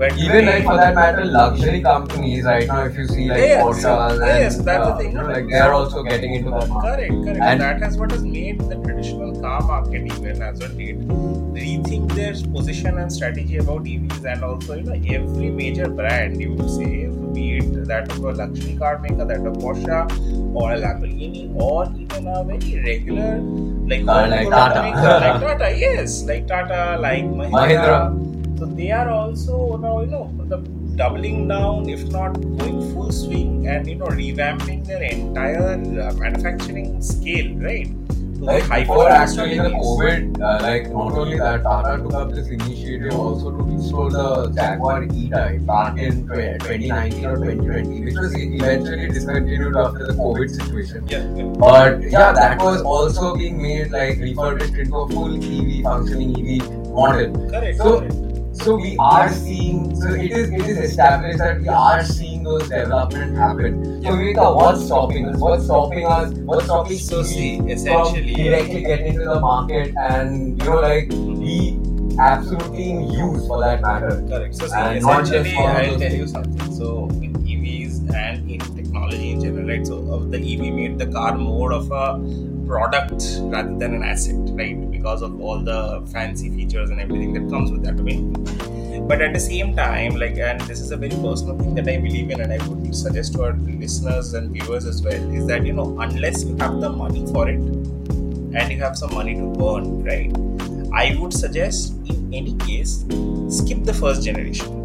where 0.00 0.12
Even 0.16 0.46
like 0.46 0.64
for 0.64 0.76
that 0.76 0.94
matter, 0.94 1.24
luxury 1.24 1.80
companies 1.82 2.44
right 2.44 2.66
now, 2.66 2.84
if 2.84 2.96
you 2.96 3.06
see 3.06 3.28
like 3.28 3.38
Yes, 3.38 3.62
Porsche 3.64 4.10
and 4.10 4.26
yes, 4.26 4.56
that's 4.56 4.66
the 4.66 4.92
uh, 4.94 4.98
thing, 4.98 5.10
you 5.12 5.14
know, 5.18 5.26
no? 5.26 5.32
like 5.32 5.48
they 5.48 5.58
are 5.58 5.72
also 5.74 6.02
getting 6.02 6.34
into 6.34 6.50
that 6.50 6.68
market. 6.68 7.08
Correct, 7.08 7.24
correct. 7.24 7.40
And- 7.40 7.60
that 7.60 7.82
is 7.82 7.96
what 7.98 8.10
has 8.12 8.22
made 8.24 8.60
the 8.60 8.76
traditional 8.76 9.38
car 9.40 9.60
market 9.62 10.06
even 10.06 10.42
as 10.42 10.62
on 10.62 10.76
date 10.76 10.98
rethink 11.60 12.12
their 12.14 12.32
position 12.54 12.98
and 12.98 13.12
strategy 13.12 13.56
about 13.58 13.82
EVs 13.84 14.24
and 14.24 14.42
also 14.44 14.74
you 14.76 14.82
know 14.84 14.92
every 15.16 15.50
major 15.50 15.88
brand 15.88 16.40
you 16.40 16.52
would 16.54 16.70
say 16.70 17.08
be 17.34 17.58
it 17.58 17.84
that 17.86 18.10
of 18.12 18.24
a 18.24 18.32
luxury 18.32 18.76
car 18.76 18.98
maker, 18.98 19.24
that 19.24 19.38
of 19.46 19.54
Porsche 19.54 20.54
or 20.54 20.72
a 20.72 20.80
Lamborghini 20.80 21.54
or 21.54 21.84
even 21.98 22.26
a 22.26 22.42
very 22.44 22.82
regular 22.84 23.38
like 23.90 24.02
like 24.04 24.48
Tata. 24.48 24.82
maker, 24.82 25.20
like 25.20 25.40
Tata, 25.40 25.76
yes, 25.76 26.22
like 26.24 26.46
Tata, 26.46 26.96
like 27.00 27.24
Mahindra. 27.24 27.50
Mahindra. 27.52 28.29
So 28.60 28.66
they 28.66 28.90
are 28.90 29.08
also 29.08 29.78
now 29.78 30.02
you 30.02 30.08
know 30.08 30.30
the 30.48 30.58
doubling 30.96 31.48
down, 31.48 31.88
if 31.88 32.02
not 32.08 32.34
going 32.34 32.92
full 32.92 33.10
swing, 33.10 33.66
and 33.66 33.88
you 33.88 33.94
know 33.94 34.08
revamping 34.08 34.86
their 34.86 35.02
entire 35.02 35.80
uh, 35.80 36.12
manufacturing 36.18 37.00
scale, 37.00 37.54
right? 37.56 37.88
Like 38.38 38.68
before 38.68 39.08
actually 39.08 39.56
the. 39.56 39.70
COVID, 39.70 40.42
uh, 40.42 40.62
like 40.62 40.90
not 40.90 41.12
only 41.12 41.38
that, 41.38 41.62
Tata 41.62 42.02
took 42.02 42.12
up 42.12 42.32
this 42.32 42.48
initiative 42.48 43.14
also 43.14 43.50
to 43.50 43.62
restore 43.64 44.10
the 44.10 44.52
Jaguar 44.54 45.04
E-Type 45.04 45.64
back 45.66 45.98
in 45.98 46.26
2019 46.28 47.24
or 47.26 47.36
2020, 47.36 48.04
which 48.04 48.14
was 48.14 48.34
eventually 48.36 49.08
discontinued 49.08 49.76
after 49.76 50.06
the 50.06 50.12
COVID 50.14 50.50
situation. 50.50 51.06
Yeah, 51.08 51.24
yeah. 51.34 51.44
But 51.58 52.02
yeah, 52.02 52.32
that 52.32 52.58
was 52.60 52.82
also 52.82 53.36
being 53.36 53.60
made 53.62 53.90
like 53.90 54.18
refurbished 54.18 54.74
into 54.74 54.96
a 54.96 55.08
full 55.08 55.36
EV 55.36 55.82
functioning 55.82 56.60
EV 56.60 56.70
model. 56.88 57.48
correct. 57.48 57.78
So- 57.78 58.00
correct. 58.00 58.29
So 58.60 58.76
we 58.76 58.96
are 58.98 59.30
seeing, 59.32 59.96
so 59.96 60.08
it 60.12 60.32
is 60.32 60.50
it 60.50 60.66
is 60.68 60.78
established 60.78 61.38
that 61.38 61.60
we 61.60 61.68
are 61.68 62.04
seeing 62.04 62.42
those 62.42 62.68
development 62.68 63.36
happen. 63.36 64.02
So 64.02 64.10
Viveka, 64.10 64.54
what's 64.54 64.84
stopping 64.84 65.26
us? 65.28 65.38
What's 65.38 65.64
stopping 65.64 66.04
us? 66.06 66.32
What's 66.34 66.64
stopping 66.66 66.98
So 66.98 67.22
see, 67.22 67.56
from 67.58 67.70
essentially- 67.70 68.34
directly 68.34 68.82
getting 68.82 69.06
into 69.14 69.24
the 69.24 69.40
market 69.40 69.94
and 69.96 70.60
you 70.60 70.68
know 70.68 70.80
like 70.80 71.08
be 71.08 71.78
absolutely 72.18 72.90
in 72.90 73.10
use 73.10 73.46
for 73.46 73.60
that 73.60 73.80
matter. 73.80 74.22
Correct. 74.28 74.54
So 74.54 74.66
see, 74.66 74.74
And 74.76 74.98
essentially, 74.98 75.56
I'll 75.56 75.98
tell 75.98 76.12
you 76.12 76.26
something. 76.26 76.74
So 76.76 77.04
with 77.06 77.34
EVs 77.46 78.14
and 78.14 78.50
in 78.50 78.60
technology 78.76 79.30
in 79.30 79.40
general, 79.40 79.66
right? 79.68 79.86
So 79.86 79.96
uh, 80.12 80.24
the 80.28 80.36
EV 80.38 80.72
made 80.74 80.98
the 80.98 81.06
car 81.06 81.36
more 81.38 81.72
of 81.72 81.90
a 81.90 82.06
product 82.66 83.24
rather 83.56 83.74
than 83.78 83.94
an 83.94 84.02
asset, 84.02 84.36
right? 84.62 84.76
Because 85.00 85.22
of 85.22 85.40
all 85.40 85.58
the 85.58 86.06
fancy 86.12 86.50
features 86.50 86.90
and 86.90 87.00
everything 87.00 87.32
that 87.32 87.48
comes 87.50 87.70
with 87.72 87.82
that. 87.84 87.96
But 89.08 89.22
at 89.22 89.32
the 89.32 89.40
same 89.40 89.74
time, 89.74 90.16
like, 90.16 90.36
and 90.36 90.60
this 90.62 90.80
is 90.80 90.90
a 90.90 90.96
very 90.96 91.16
personal 91.22 91.58
thing 91.58 91.74
that 91.76 91.88
I 91.88 91.96
believe 91.96 92.30
in, 92.30 92.40
and 92.40 92.52
I 92.52 92.58
would 92.68 92.94
suggest 92.94 93.32
to 93.34 93.44
our 93.44 93.52
listeners 93.54 94.34
and 94.34 94.50
viewers 94.50 94.84
as 94.84 95.00
well, 95.02 95.34
is 95.34 95.46
that 95.46 95.64
you 95.64 95.72
know, 95.72 95.98
unless 96.00 96.44
you 96.44 96.54
have 96.58 96.80
the 96.80 96.90
money 96.90 97.24
for 97.32 97.48
it 97.48 97.58
and 97.58 98.70
you 98.70 98.78
have 98.78 98.98
some 98.98 99.14
money 99.14 99.34
to 99.36 99.46
burn, 99.46 100.04
right? 100.04 100.30
I 100.92 101.16
would 101.18 101.32
suggest, 101.32 101.94
in 102.10 102.34
any 102.34 102.56
case, 102.58 103.06
skip 103.48 103.84
the 103.84 103.94
first 103.98 104.22
generation 104.22 104.79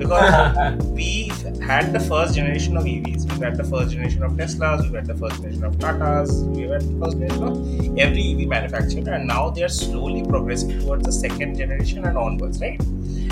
because 0.00 0.84
we 0.98 1.30
had 1.60 1.92
the 1.92 2.00
first 2.00 2.34
generation 2.34 2.76
of 2.76 2.84
EVs, 2.84 3.30
we've 3.30 3.42
had 3.42 3.56
the 3.56 3.64
first 3.64 3.92
generation 3.92 4.22
of 4.22 4.32
Teslas, 4.32 4.82
we've 4.82 4.94
had 4.94 5.06
the 5.06 5.14
first 5.14 5.36
generation 5.36 5.64
of 5.64 5.74
Tatas, 5.76 6.30
we've 6.56 6.70
had 6.70 6.82
the 6.82 7.04
first 7.04 7.18
generation 7.18 7.44
of 7.44 7.98
every 7.98 8.24
EV 8.32 8.48
manufacturer, 8.48 9.12
and 9.14 9.28
now 9.28 9.50
they 9.50 9.62
are 9.62 9.68
slowly 9.68 10.22
progressing 10.24 10.80
towards 10.80 11.04
the 11.04 11.12
second 11.12 11.56
generation 11.56 12.04
and 12.04 12.16
onwards, 12.16 12.60
right? 12.60 12.80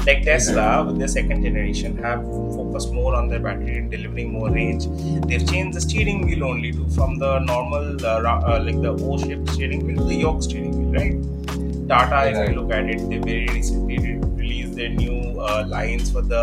Like 0.07 0.23
Tesla, 0.23 0.85
with 0.85 0.99
their 0.99 1.09
second 1.09 1.43
generation, 1.43 1.97
have 1.99 2.23
focused 2.23 2.93
more 2.93 3.15
on 3.15 3.29
their 3.29 3.41
battery 3.41 3.79
and 3.79 3.91
delivering 3.91 4.33
more 4.33 4.51
range. 4.51 4.87
They've 5.27 5.47
changed 5.47 5.77
the 5.77 5.81
steering 5.81 6.27
wheel 6.27 6.45
only 6.45 6.73
to 6.73 6.89
from 6.91 7.19
the 7.19 7.39
normal, 7.41 8.07
uh, 8.07 8.21
uh, 8.21 8.63
like 8.65 8.81
the 8.81 8.93
O-shaped 8.93 9.51
steering 9.51 9.87
wheel 9.87 9.97
to 9.97 10.05
the 10.05 10.15
yoke 10.15 10.43
steering 10.43 10.77
wheel, 10.79 10.93
right? 11.01 11.89
Tata, 11.89 12.31
if 12.31 12.49
you 12.49 12.55
look 12.55 12.71
at 12.73 12.85
it, 12.85 13.09
they 13.09 13.19
very 13.19 13.47
recently 13.49 13.99
re- 13.99 14.18
released 14.49 14.75
their 14.76 14.88
new 14.88 15.40
uh, 15.40 15.64
lines 15.69 16.11
for 16.11 16.23
the, 16.23 16.43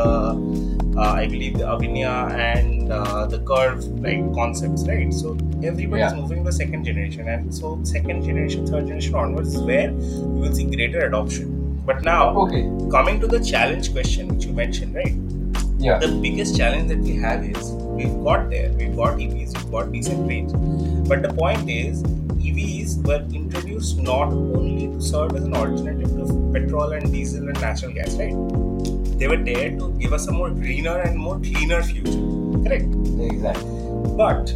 uh, 0.97 0.99
I 1.01 1.27
believe, 1.27 1.57
the 1.57 1.65
Avinya 1.65 2.31
and 2.31 2.91
uh, 2.91 3.25
the 3.25 3.39
Curvv, 3.39 4.03
like 4.03 4.33
concepts, 4.35 4.87
right? 4.87 5.13
So 5.13 5.31
everybody 5.63 6.03
is 6.03 6.11
Yeah. 6.13 6.19
moving 6.21 6.39
to 6.39 6.43
the 6.51 6.55
second 6.61 6.83
generation, 6.85 7.27
and 7.27 7.53
so 7.53 7.79
second 7.83 8.23
generation, 8.23 8.65
third 8.67 8.87
generation 8.87 9.15
onwards 9.15 9.55
is 9.55 9.61
where 9.61 9.89
you 9.91 10.39
will 10.43 10.53
see 10.53 10.65
greater 10.75 11.05
adoption. 11.07 11.51
But 11.85 12.03
now, 12.03 12.23
Okay. 12.43 12.63
coming 12.97 13.19
to 13.25 13.27
the 13.35 13.39
challenge 13.53 13.91
question 13.97 14.27
which 14.33 14.45
you 14.45 14.53
mentioned, 14.53 14.95
right? 14.95 15.15
Yeah. 15.87 15.99
The 15.99 16.11
biggest 16.27 16.57
challenge 16.57 16.87
that 16.89 16.99
we 16.99 17.15
have 17.25 17.43
is 17.43 17.71
we've 17.97 18.15
got 18.27 18.49
there, 18.49 18.69
we've 18.77 18.95
got 18.95 19.19
EVs, 19.25 19.53
we've 19.57 19.71
got 19.71 19.91
decent 19.91 20.27
range. 20.29 20.53
But 21.09 21.21
the 21.27 21.33
point 21.41 21.69
is, 21.69 22.01
EVs 22.55 23.05
were 23.05 23.25
introduced 23.35 23.97
not 23.99 24.29
only 24.29 24.87
to 24.87 25.01
serve 25.01 25.35
as 25.35 25.43
an 25.43 25.53
alternative 25.53 26.09
to 26.09 26.51
petrol 26.53 26.91
and 26.93 27.11
diesel 27.11 27.47
and 27.47 27.59
natural 27.59 27.91
gas, 27.91 28.15
right? 28.15 28.33
they 29.17 29.27
were 29.27 29.37
there 29.37 29.69
to 29.77 29.91
give 29.97 30.11
us 30.13 30.27
a 30.27 30.31
more 30.31 30.49
greener 30.49 30.99
and 30.99 31.17
more 31.17 31.39
cleaner 31.39 31.81
future. 31.81 32.23
Correct. 32.63 32.85
Exactly. 33.31 33.69
But 34.17 34.47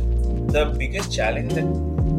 the 0.52 0.76
biggest 0.78 1.14
challenge 1.14 1.54
that 1.54 1.68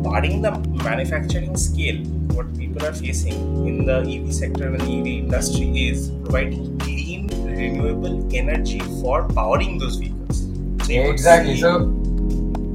barring 0.02 0.40
the 0.40 0.52
manufacturing 0.84 1.56
scale, 1.56 1.98
what 2.36 2.56
people 2.56 2.84
are 2.86 2.94
facing 2.94 3.34
in 3.66 3.84
the 3.84 3.98
EV 3.98 4.32
sector 4.32 4.68
and 4.68 4.80
the 4.80 5.00
EV 5.00 5.06
industry 5.24 5.88
is 5.88 6.10
providing 6.24 6.78
clean, 6.78 7.26
renewable 7.44 8.34
energy 8.34 8.80
for 9.02 9.28
powering 9.28 9.76
those 9.78 9.96
vehicles. 9.96 10.46
So 10.86 10.92
Exactly. 10.92 11.58
So, 11.58 11.99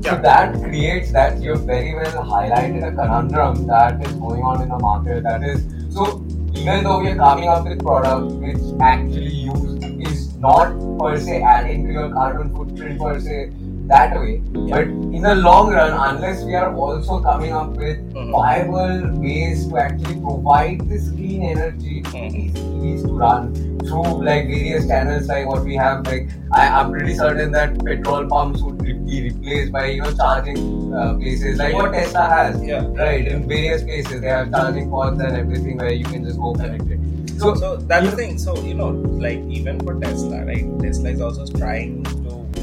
So 0.05 0.15
that 0.21 0.53
creates 0.62 1.12
that 1.13 1.41
you've 1.41 1.62
very 1.62 1.95
well 1.95 2.24
highlighted 2.24 2.88
a 2.88 2.91
conundrum 2.91 3.65
that 3.65 4.00
is 4.05 4.13
going 4.13 4.43
on 4.43 4.62
in 4.62 4.69
the 4.69 4.77
market. 4.77 5.24
That 5.24 5.41
is, 5.41 5.65
so 5.91 6.24
even 6.53 6.83
though 6.83 7.00
we 7.00 7.09
are 7.09 7.15
coming 7.15 7.50
up 7.50 7.63
with 7.63 7.79
products 7.79 8.33
which 8.33 8.81
actually 8.81 9.33
use 9.33 9.83
is 10.07 10.35
not 10.38 10.77
per 11.00 11.19
se 11.19 11.41
adding 11.41 11.88
to 11.88 11.91
your 11.91 12.13
carbon 12.13 12.55
footprint 12.55 13.00
per 13.00 13.19
se 13.19 13.51
that 13.87 14.19
way, 14.19 14.37
but 14.69 14.83
in 14.83 15.21
the 15.21 15.35
long 15.35 15.71
run, 15.71 15.93
unless 16.15 16.43
we 16.43 16.55
are 16.55 16.73
also 16.75 17.19
coming 17.21 17.51
up 17.53 17.75
with 17.77 17.97
Mhm. 18.13 18.31
viable 18.31 19.21
ways 19.21 19.67
to 19.67 19.77
actually 19.77 20.15
provide 20.21 20.81
this 20.89 21.09
clean 21.11 21.43
energy 21.43 22.01
to 22.01 22.09
Mhm. 22.11 22.31
these 22.31 22.55
EVs 22.55 23.03
to 23.03 23.13
run 23.13 23.53
through 23.85 24.23
like 24.27 24.47
various 24.47 24.87
channels 24.87 25.27
like 25.27 25.45
what 25.47 25.63
we 25.63 25.75
have 25.75 26.05
like 26.07 26.29
I, 26.51 26.67
I'm 26.79 26.89
pretty 26.91 27.13
certain 27.15 27.51
that 27.51 27.77
petrol 27.85 28.25
pumps 28.27 28.61
would 28.63 28.79
be 28.83 29.21
replaced 29.29 29.71
by 29.71 29.85
you 29.87 30.01
know 30.01 30.11
charging 30.13 30.59
uh, 30.93 31.13
places 31.15 31.59
like 31.59 31.73
what 31.75 31.93
Tesla 31.93 32.25
has 32.35 32.63
Yeah. 32.63 32.85
right 33.03 33.27
in 33.27 33.47
various 33.47 33.83
places 33.83 34.21
they 34.21 34.27
have 34.27 34.51
charging 34.51 34.89
pods 34.89 35.19
and 35.19 35.37
everything 35.37 35.77
where 35.77 35.91
you 35.93 36.05
can 36.05 36.23
just 36.23 36.39
go 36.39 36.53
connect 36.53 36.89
it 36.89 36.99
So, 37.39 37.53
so 37.61 37.75
that's 37.75 38.09
the 38.09 38.15
thing. 38.17 38.37
So 38.41 38.51
you 38.65 38.73
know, 38.73 38.89
like 39.21 39.39
even 39.55 39.79
for 39.85 39.93
Tesla, 40.03 40.37
right? 40.49 40.65
Tesla 40.81 41.09
is 41.15 41.21
also 41.21 41.45
trying 41.57 42.05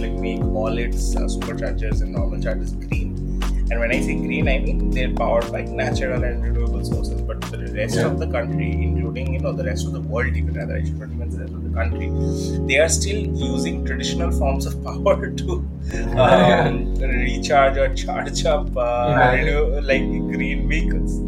like 0.03 0.13
make 0.29 0.43
all 0.63 0.79
its 0.87 1.15
uh, 1.17 1.21
superchargers 1.35 2.03
and 2.03 2.13
normal 2.13 2.41
chargers 2.41 2.73
green. 2.73 3.11
And 3.71 3.81
when 3.81 3.91
I 3.91 4.01
say 4.01 4.15
green, 4.17 4.49
I 4.49 4.59
mean 4.59 4.91
they're 4.91 5.15
powered 5.15 5.51
by 5.51 5.63
natural 5.63 6.23
and 6.25 6.45
renewable 6.45 6.85
sources. 6.85 7.21
But 7.23 7.41
the 7.53 7.59
rest 7.77 7.97
Yeah. 7.97 8.07
of 8.09 8.19
the 8.19 8.27
country, 8.27 8.71
including 8.87 9.33
you 9.35 9.41
know 9.41 9.53
the 9.61 9.65
rest 9.65 9.87
of 9.87 9.93
the 9.93 10.01
world, 10.01 10.37
even 10.41 10.53
rather, 10.55 10.77
I 10.77 10.85
should 10.85 10.99
not 11.01 11.11
even 11.11 11.31
say 11.31 11.39
the 11.39 11.45
rest 11.45 11.55
of 11.55 11.65
the 11.69 11.75
country, 11.81 12.67
they 12.67 12.79
are 12.79 12.89
still 12.89 13.21
using 13.45 13.85
traditional 13.87 14.31
forms 14.41 14.67
of 14.67 14.83
power 14.89 15.31
to 15.43 15.53
um, 16.19 16.95
recharge 16.97 17.79
or 17.79 17.95
charge 17.95 18.45
up 18.45 18.77
uh, 18.77 19.13
Imagine. 19.15 19.47
renew, 19.47 19.81
like 19.93 20.07
green 20.37 20.69
vehicles. 20.69 21.19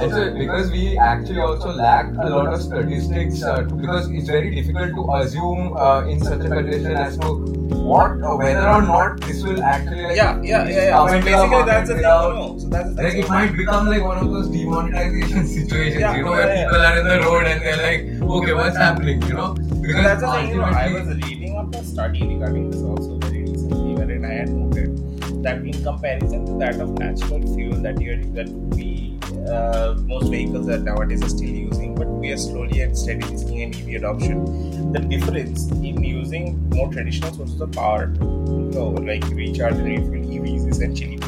And 0.00 0.10
so 0.10 0.34
because 0.34 0.70
we 0.70 0.96
actually 0.96 1.40
also 1.40 1.70
lack 1.70 2.06
a 2.06 2.28
lot 2.28 2.52
of 2.52 2.62
statistics 2.62 3.42
uh, 3.42 3.62
because 3.62 4.08
it's 4.10 4.26
very 4.26 4.54
difficult 4.54 4.94
to 4.94 5.14
assume 5.16 5.76
uh, 5.76 6.06
in 6.06 6.18
such 6.18 6.40
a 6.40 6.48
condition 6.48 6.92
as 6.92 7.18
to 7.18 7.62
what 7.90 8.12
uh, 8.22 8.36
whether 8.36 8.66
or 8.68 8.82
not 8.82 9.20
this 9.20 9.42
will 9.42 9.62
actually 9.62 10.02
like, 10.04 10.16
Yeah, 10.16 10.40
yeah, 10.42 10.68
yeah, 10.68 10.84
yeah. 10.88 11.06
So 11.06 11.20
basically, 11.20 11.62
that's 11.64 11.88
the 11.88 11.94
thing. 11.94 12.02
No, 12.02 12.56
so 12.58 12.68
that's 12.68 12.94
the 12.94 13.02
Like 13.02 13.14
it 13.14 13.28
might 13.28 13.56
become 13.56 13.86
like 13.86 14.02
one 14.02 14.18
of 14.18 14.30
those 14.30 14.48
demonetization 14.48 15.46
situations, 15.58 16.00
Yeah, 16.00 16.16
you 16.16 16.24
know, 16.24 16.30
where 16.30 16.48
yeah, 16.48 16.64
people 16.64 16.80
are 16.80 16.98
in 16.98 17.08
the 17.08 17.20
road 17.26 17.46
and 17.46 17.60
they're 17.60 17.76
like, 17.76 18.30
okay, 18.30 18.54
what's 18.54 18.76
happening, 18.76 19.22
you 19.22 19.34
know? 19.34 19.54
Because 19.54 20.04
That's 20.04 20.22
the 20.22 20.32
thing. 20.32 20.48
You 20.50 20.56
know, 20.56 20.64
I 20.64 20.92
was 20.92 21.08
reading 21.08 21.56
up 21.56 21.74
a 21.74 21.84
study 21.84 22.26
regarding 22.26 22.70
this 22.70 22.82
also 22.82 23.18
very 23.18 23.42
recently, 23.42 23.94
wherein 23.94 24.24
I 24.24 24.32
had 24.32 24.48
noted 24.48 25.42
that 25.42 25.58
in 25.58 25.82
comparison 25.82 26.46
to 26.46 26.58
that 26.58 26.80
of 26.80 26.98
natural 26.98 27.42
fuel 27.54 27.82
that 27.82 28.00
you 28.00 28.22
that 28.32 28.48
we 28.48 29.18
uh, 29.48 29.94
most 30.04 30.30
vehicles 30.30 30.66
that 30.66 30.82
nowadays 30.82 31.22
are 31.22 31.28
still 31.28 31.48
using, 31.48 31.94
but 31.94 32.06
we 32.06 32.32
are 32.32 32.36
slowly 32.36 32.80
and 32.80 32.96
steadily 32.96 33.36
seeing 33.36 33.62
an 33.62 33.74
EV 33.74 33.96
adoption. 34.02 34.92
The 34.92 35.00
difference 35.00 35.70
in 35.70 36.02
using 36.02 36.68
more 36.70 36.92
traditional 36.92 37.32
sources 37.32 37.60
of 37.60 37.72
power, 37.72 38.12
you 38.20 38.70
know, 38.74 38.88
like 38.90 39.24
recharge 39.28 39.74
and 39.74 39.86
refuel 39.86 40.24
EVs, 40.24 40.68
essentially 40.70 41.18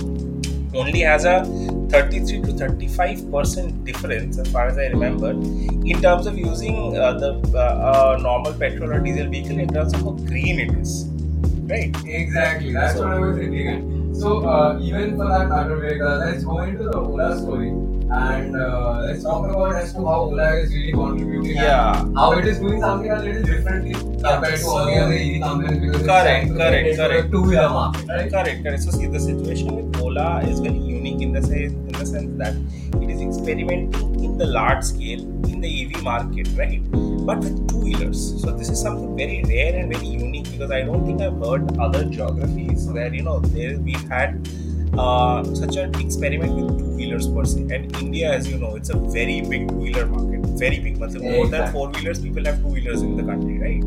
only 0.74 1.00
has 1.00 1.24
a 1.24 1.44
33 1.90 2.42
to 2.42 2.52
35 2.52 3.30
percent 3.30 3.84
difference 3.84 4.38
as 4.38 4.50
far 4.50 4.66
as 4.66 4.76
I 4.76 4.86
remember 4.86 5.30
in 5.30 6.02
terms 6.02 6.26
of 6.26 6.36
using 6.36 6.96
uh, 6.96 7.12
the 7.12 7.34
uh, 7.56 8.18
normal 8.20 8.52
petrol 8.54 8.92
or 8.92 9.00
diesel 9.00 9.28
vehicle 9.28 9.58
in 9.58 9.68
terms 9.68 9.94
of 9.94 10.00
how 10.00 10.10
green 10.10 10.58
it 10.58 10.76
is 10.76 11.06
right 11.70 11.94
Exactly, 12.04 12.72
that's 12.72 12.98
what 12.98 13.08
I 13.08 13.18
was 13.18 13.36
thinking. 13.38 14.14
So 14.14 14.46
uh, 14.46 14.78
even 14.80 15.16
for 15.16 15.26
that 15.28 15.48
matter, 15.48 15.76
Vega, 15.76 16.16
let's 16.24 16.44
go 16.44 16.60
into 16.62 16.84
the 16.84 16.96
Ola 16.96 17.36
story 17.38 17.70
and 18.14 18.56
uh, 18.56 18.98
let's 19.06 19.22
talk 19.22 19.44
about 19.48 19.74
as 19.76 19.92
to 19.92 19.98
how 19.98 20.20
Ola 20.30 20.56
is 20.56 20.72
really 20.72 20.92
contributing. 20.92 21.56
Yeah. 21.56 22.04
How 22.14 22.32
it 22.32 22.46
is 22.46 22.58
doing 22.58 22.80
something 22.80 23.10
a 23.10 23.18
little 23.18 23.42
differently 23.42 23.92
compared 23.94 24.58
to 24.60 24.66
all 24.66 24.86
the 24.86 24.96
other 24.96 25.14
EV 25.14 25.40
companies 25.42 25.80
because 25.80 25.96
it's 25.96 26.06
Correct, 26.06 26.46
trying 26.46 26.48
to 26.48 26.54
get 26.54 26.70
correct, 26.70 26.96
correct. 26.98 27.30
two-wheeler 27.32 27.68
market, 27.68 28.08
right? 28.08 28.30
correct 28.30 28.62
correct 28.62 28.82
so 28.82 28.90
see 28.90 29.06
the 29.06 29.20
situation 29.20 29.74
with 29.76 30.00
Ola 30.00 30.40
is 30.44 30.60
very 30.60 30.78
unique 30.78 31.20
in 31.22 31.32
the 31.32 31.42
sense 31.42 31.72
in 31.72 31.92
the 31.92 32.06
sense 32.06 32.38
that 32.38 32.54
it 33.02 33.10
is 33.10 33.20
experimenting 33.20 34.24
in 34.24 34.38
the 34.38 34.46
large 34.46 34.82
scale 34.84 35.20
in 35.52 35.60
the 35.60 35.70
EV 35.84 36.02
market 36.02 36.48
right 36.56 36.80
but 37.26 37.38
with 37.38 37.68
two 37.68 37.80
wheelers 37.80 38.40
so 38.40 38.50
this 38.50 38.68
is 38.68 38.80
something 38.80 39.16
very 39.16 39.42
rare 39.48 39.74
and 39.78 39.92
very 39.92 40.06
unique 40.06 40.50
because 40.52 40.70
I 40.70 40.82
don't 40.82 41.04
think 41.04 41.20
I've 41.20 41.38
heard 41.44 41.76
other 41.78 42.04
geographies 42.04 42.86
where 42.88 43.12
you 43.12 43.22
know 43.22 43.40
there 43.40 43.78
we've 43.78 44.08
had 44.08 44.48
uh, 44.98 45.44
such 45.54 45.76
an 45.76 45.94
experiment 46.00 46.54
with 46.54 46.78
two 46.78 46.96
wheelers 46.96 47.28
per 47.28 47.44
se. 47.44 47.62
And 47.70 47.96
India, 47.96 48.32
as 48.32 48.48
you 48.50 48.58
know, 48.58 48.76
it's 48.76 48.90
a 48.90 48.96
very 48.98 49.40
big 49.42 49.68
two 49.68 49.74
wheeler 49.74 50.06
market, 50.06 50.40
very 50.58 50.78
big. 50.78 50.98
Matlab, 50.98 51.22
more 51.22 51.46
than 51.46 51.62
Exactly. 51.62 51.72
four 51.72 51.88
wheelers, 51.90 52.20
people 52.20 52.44
have 52.44 52.60
two 52.62 52.68
wheelers 52.68 53.02
in 53.02 53.16
the 53.16 53.22
country, 53.22 53.58
right? 53.58 53.82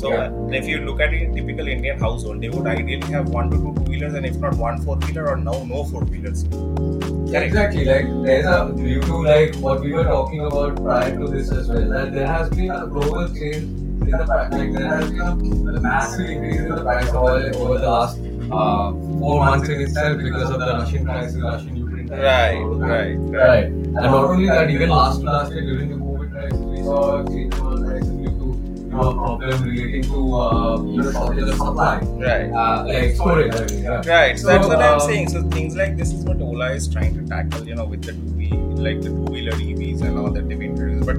So 0.00 0.10
Yeah. 0.12 0.58
if 0.60 0.66
you 0.68 0.78
look 0.86 1.00
at 1.00 1.12
a 1.14 1.20
typical 1.34 1.68
Indian 1.68 1.98
household, 1.98 2.40
they 2.42 2.48
would 2.50 2.66
ideally 2.66 3.12
have 3.12 3.28
one 3.30 3.50
to 3.50 3.56
two 3.56 3.74
two 3.76 3.90
wheelers, 3.90 4.14
and 4.14 4.26
if 4.26 4.36
not 4.36 4.56
one 4.56 4.80
four 4.82 4.96
wheeler, 4.96 5.28
or 5.28 5.36
now 5.36 5.58
no 5.74 5.84
four 5.84 6.02
wheelers. 6.04 6.44
Correct. 6.50 7.46
Exactly, 7.46 7.84
like 7.84 8.06
there's 8.24 8.46
a 8.46 8.72
due 8.76 9.00
to 9.00 9.22
like 9.28 9.54
what 9.56 9.80
we 9.80 9.92
were 9.92 10.04
talking 10.04 10.40
about 10.46 10.76
prior 10.76 11.16
to 11.18 11.28
this 11.28 11.50
as 11.50 11.68
well, 11.68 11.88
that 11.88 12.12
there 12.12 12.26
has 12.26 12.50
been 12.50 12.70
a 12.70 12.86
global 12.86 13.26
change 13.28 13.62
in 13.62 14.10
the. 14.10 14.26
Like 14.26 14.72
there 14.72 14.88
has 14.88 15.10
been 15.10 15.76
a 15.76 15.80
massive 15.80 16.28
increase 16.28 16.60
in 16.60 16.68
the 16.74 16.82
price 16.82 17.08
of 17.08 17.16
oil 17.16 17.56
over 17.62 17.78
the 17.78 17.88
last 17.88 18.18
uh, 18.52 18.92
four 18.92 19.44
months 19.44 19.68
in 19.68 19.80
itself 19.80 20.18
because 20.18 20.50
of 20.50 20.60
the 20.60 20.66
Russian 20.66 21.04
crisis, 21.04 21.40
Russian 21.40 21.76
Ukraine 21.76 22.08
crisis. 22.08 22.24
Right, 22.24 22.62
right, 22.62 23.14
right. 23.16 23.42
Right. 23.48 23.64
And 23.64 23.94
not 23.94 24.24
only 24.24 24.46
that, 24.46 24.70
even 24.70 24.90
last 24.90 25.20
to 25.20 25.26
last 25.26 25.52
year 25.52 25.62
during 25.62 25.90
the 25.90 25.96
COVID 25.96 26.30
crisis, 26.32 26.58
we 26.58 26.82
saw 26.82 27.20
a 27.20 27.28
change 27.28 27.54
in 27.54 27.60
oil 27.60 27.84
prices 27.84 28.10
due 28.10 28.30
to 28.30 28.72
you 28.92 28.98
know, 28.98 29.10
a 29.10 29.14
problem 29.14 29.62
relating 29.62 30.02
to 30.02 30.34
uh, 30.34 30.82
you 30.82 31.02
know, 31.02 31.12
shortage 31.12 31.48
of 31.48 31.56
supply. 31.56 31.98
Right. 32.00 32.50
Uh, 32.50 32.84
like 32.86 33.14
storage, 33.14 33.54
I 33.54 33.66
mean, 33.66 33.84
yeah. 33.84 34.02
Right, 34.06 34.38
so 34.38 34.46
that's 34.48 34.66
what 34.66 34.78
I'm 34.78 35.00
um, 35.00 35.00
saying. 35.00 35.28
So 35.28 35.42
things 35.50 35.76
like 35.76 35.96
this 35.96 36.12
is 36.12 36.24
what 36.24 36.40
Ola 36.40 36.72
is 36.72 36.88
trying 36.88 37.14
to 37.14 37.26
tackle, 37.26 37.66
you 37.66 37.74
know, 37.74 37.84
with 37.84 38.02
the 38.02 38.12
two 38.12 38.32
wheel, 38.36 38.58
like 38.76 39.00
the 39.00 39.08
two 39.08 39.24
wheeler 39.32 39.52
EVs 39.52 40.02
and 40.02 40.18
all 40.18 40.30
that 40.30 40.48
they've 40.48 40.60
introduced. 40.60 41.06
But 41.06 41.16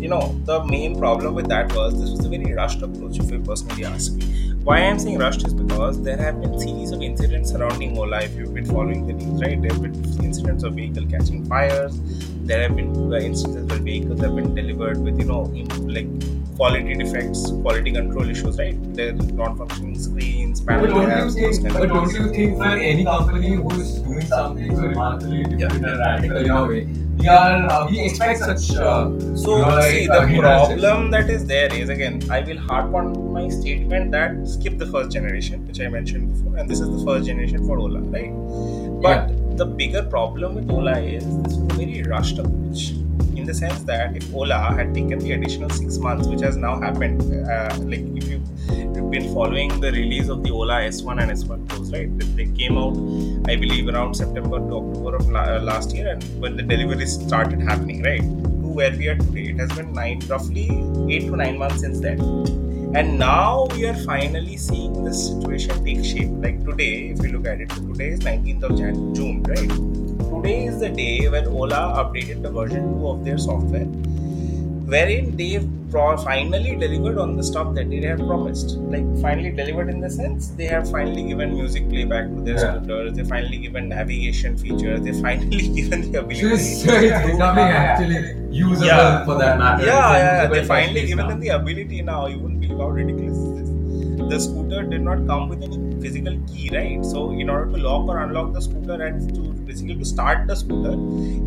you 0.00 0.08
know, 0.08 0.34
the 0.44 0.64
main 0.64 0.98
problem 0.98 1.34
with 1.34 1.48
that 1.48 1.72
was 1.74 2.00
this 2.00 2.10
was 2.10 2.24
a 2.24 2.28
very 2.28 2.52
rushed 2.54 2.82
approach. 2.82 3.18
If 3.18 3.30
you 3.30 3.40
personally 3.40 3.84
ask 3.84 4.12
me, 4.12 4.49
why 4.64 4.78
I'm 4.80 4.98
saying 4.98 5.18
rushed 5.18 5.46
is 5.46 5.54
because 5.54 6.02
there 6.02 6.16
have 6.16 6.40
been 6.40 6.58
series 6.58 6.90
of 6.92 7.02
incidents 7.02 7.50
surrounding 7.50 7.96
Ola. 7.98 8.20
If 8.22 8.34
you've 8.36 8.52
been 8.54 8.66
following 8.66 9.06
the 9.06 9.14
news, 9.14 9.40
right, 9.40 9.60
there 9.60 9.72
have 9.72 9.82
been 9.82 9.94
incidents 10.24 10.64
of 10.64 10.74
vehicle 10.74 11.06
catching 11.06 11.44
fires. 11.46 11.98
There 12.44 12.62
have 12.62 12.76
been 12.76 13.12
uh, 13.12 13.16
instances 13.16 13.64
where 13.66 13.78
vehicles 13.78 14.20
have 14.20 14.34
been 14.36 14.54
delivered 14.54 14.98
with 14.98 15.18
you 15.18 15.24
know, 15.26 15.42
like 15.86 16.08
quality 16.56 16.94
defects, 16.94 17.50
quality 17.62 17.92
control 17.92 18.28
issues, 18.28 18.58
right? 18.58 18.76
There's 18.94 19.32
non-functioning 19.32 19.98
screens, 19.98 20.60
But 20.60 20.74
panel 20.74 20.86
don't 20.88 21.02
you 21.02 21.08
lamps, 21.08 21.34
those 21.34 21.58
think? 21.58 21.62
kind 21.62 21.74
But 21.74 21.82
of 21.84 21.88
don't 21.90 22.12
you 22.12 22.30
think 22.34 22.58
for 22.58 22.64
any 22.64 23.04
company 23.04 23.50
who's 23.54 23.92
doing 24.00 24.20
something 24.26 24.76
so 24.76 24.82
remarkably 24.82 25.42
different 25.44 25.82
Yeah. 25.84 25.90
and 25.90 25.98
radical 26.00 26.36
in 26.36 26.50
a 26.50 26.66
way, 26.66 26.88
we 27.20 27.28
are 27.28 27.66
uh, 27.70 27.86
we 27.90 28.00
expect 28.00 28.38
such. 28.40 28.70
Uh, 28.76 29.10
So 29.34 29.56
like, 29.56 29.90
see, 29.90 30.08
uh, 30.08 30.20
the 30.20 30.26
hindrances. 30.26 30.80
problem 30.82 31.10
that 31.10 31.30
is 31.30 31.46
there 31.46 31.72
is 31.74 31.88
again, 31.88 32.20
I 32.30 32.40
will 32.40 32.58
harp 32.58 32.94
on 32.94 33.32
my 33.32 33.48
statement 33.48 34.10
that 34.12 34.36
skip 34.54 34.78
the 34.78 34.86
first 34.86 35.10
generation, 35.10 35.66
which 35.66 35.80
I 35.80 35.88
mentioned 35.88 36.32
before, 36.32 36.56
and 36.58 36.68
this 36.70 36.80
is 36.80 36.88
the 36.96 37.04
first 37.04 37.26
generation 37.26 37.66
for 37.66 37.78
Ola, 37.78 38.00
right? 38.16 38.32
But 39.06 39.56
the 39.56 39.66
bigger 39.66 40.02
problem 40.02 40.54
with 40.54 40.70
Ola 40.70 40.98
is 41.00 41.24
this 41.42 41.56
very 41.78 42.02
rushed 42.02 42.38
approach. 42.38 42.90
In 43.40 43.46
the 43.46 43.54
sense 43.54 43.82
that 43.84 44.16
if 44.16 44.34
Ola 44.34 44.58
had 44.78 44.92
taken 44.94 45.18
the 45.18 45.32
additional 45.32 45.70
six 45.70 45.98
months, 45.98 46.26
which 46.28 46.40
has 46.42 46.56
now 46.56 46.78
happened, 46.80 47.22
uh, 47.48 47.74
like 47.92 48.04
if 48.20 48.28
you, 48.28 48.42
been 49.08 49.32
following 49.32 49.80
the 49.80 49.90
release 49.92 50.28
of 50.28 50.42
the 50.42 50.50
Ola 50.50 50.80
S1 50.82 51.22
and 51.22 51.30
S1 51.30 51.68
Pros, 51.68 51.92
right? 51.92 52.10
They 52.36 52.46
came 52.46 52.76
out, 52.76 52.94
I 53.48 53.56
believe, 53.56 53.88
around 53.88 54.14
September 54.14 54.58
to 54.58 54.74
October 54.76 55.16
of 55.16 55.34
uh, 55.34 55.60
last 55.62 55.94
year, 55.94 56.08
and 56.12 56.22
when 56.40 56.56
the 56.56 56.62
deliveries 56.62 57.14
started 57.20 57.60
happening, 57.60 58.02
right? 58.02 58.20
To 58.20 58.68
where 58.78 58.90
we 58.90 59.08
are 59.08 59.16
today, 59.16 59.46
it 59.50 59.58
has 59.58 59.72
been 59.72 59.92
nine, 59.92 60.20
roughly 60.28 60.68
eight 61.08 61.22
to 61.26 61.36
nine 61.36 61.58
months 61.58 61.80
since 61.80 62.00
then. 62.00 62.20
And 62.92 63.18
now 63.20 63.66
we 63.72 63.86
are 63.86 63.94
finally 63.94 64.56
seeing 64.56 65.04
this 65.04 65.28
situation 65.28 65.84
take 65.84 66.04
shape. 66.04 66.30
Like 66.32 66.64
today, 66.64 67.10
if 67.10 67.22
you 67.22 67.30
look 67.32 67.46
at 67.46 67.60
it, 67.60 67.68
today 67.70 68.08
is 68.08 68.20
19th 68.20 68.64
of 68.64 68.76
Jan- 68.76 69.14
June, 69.14 69.42
right? 69.44 69.70
Today 70.30 70.64
is 70.64 70.80
the 70.80 70.88
day 70.88 71.28
when 71.28 71.46
Ola 71.46 71.82
updated 72.02 72.42
the 72.42 72.50
version 72.50 72.82
2 72.98 73.08
of 73.08 73.24
their 73.24 73.38
software, 73.38 73.86
wherein 74.92 75.36
they've 75.36 75.66
pro- 75.90 76.16
finally 76.24 76.74
delivered 76.82 77.18
on 77.18 77.36
the 77.36 77.42
stuff 77.42 77.74
that 77.76 77.88
they 77.90 78.00
have 78.02 78.18
promised. 78.30 78.76
Like 78.94 79.06
finally 79.20 79.50
delivered 79.60 79.88
in 79.88 80.00
the 80.00 80.10
sense 80.10 80.48
they 80.60 80.66
have 80.66 80.90
finally 80.90 81.22
given 81.30 81.54
music 81.54 81.88
playback 81.88 82.28
to 82.34 82.40
their 82.48 82.54
Yeah. 82.58 82.76
scooters. 82.82 83.12
They 83.16 83.24
finally 83.24 83.58
given 83.58 83.88
navigation 83.88 84.56
features. 84.58 85.00
They 85.08 85.14
finally 85.20 85.68
given 85.80 86.10
the 86.12 86.20
ability. 86.20 86.54
it's, 86.54 86.84
so 86.84 86.92
it's 86.92 87.26
becoming 87.32 87.64
actually 87.82 88.20
usable 88.50 88.86
Yeah. 88.86 89.24
for 89.24 89.38
that 89.38 89.58
matter. 89.58 89.86
Yeah, 89.86 90.12
It's 90.12 90.20
a 90.20 90.24
yeah, 90.24 90.46
they 90.60 90.64
finally 90.74 91.06
given 91.06 91.24
now. 91.26 91.28
them 91.28 91.40
the 91.40 91.48
ability 91.60 92.02
now. 92.02 92.26
You 92.26 92.38
wouldn't 92.38 92.60
believe 92.60 92.78
how 92.78 92.88
ridiculous 92.90 93.36
is 93.38 93.60
this. 93.60 93.69
The 94.30 94.38
scooter 94.38 94.82
did 94.84 95.02
not 95.02 95.26
come 95.26 95.48
with 95.48 95.62
any 95.62 95.76
physical 96.00 96.38
key, 96.48 96.70
right? 96.72 97.04
So 97.04 97.32
in 97.32 97.50
order 97.50 97.72
to 97.72 97.78
lock 97.78 98.08
or 98.08 98.18
unlock 98.18 98.52
the 98.52 98.62
scooter 98.62 99.02
and 99.04 99.34
to 99.34 99.40
basically 99.70 99.96
to 99.96 100.04
start 100.04 100.46
the 100.46 100.54
scooter, 100.54 100.92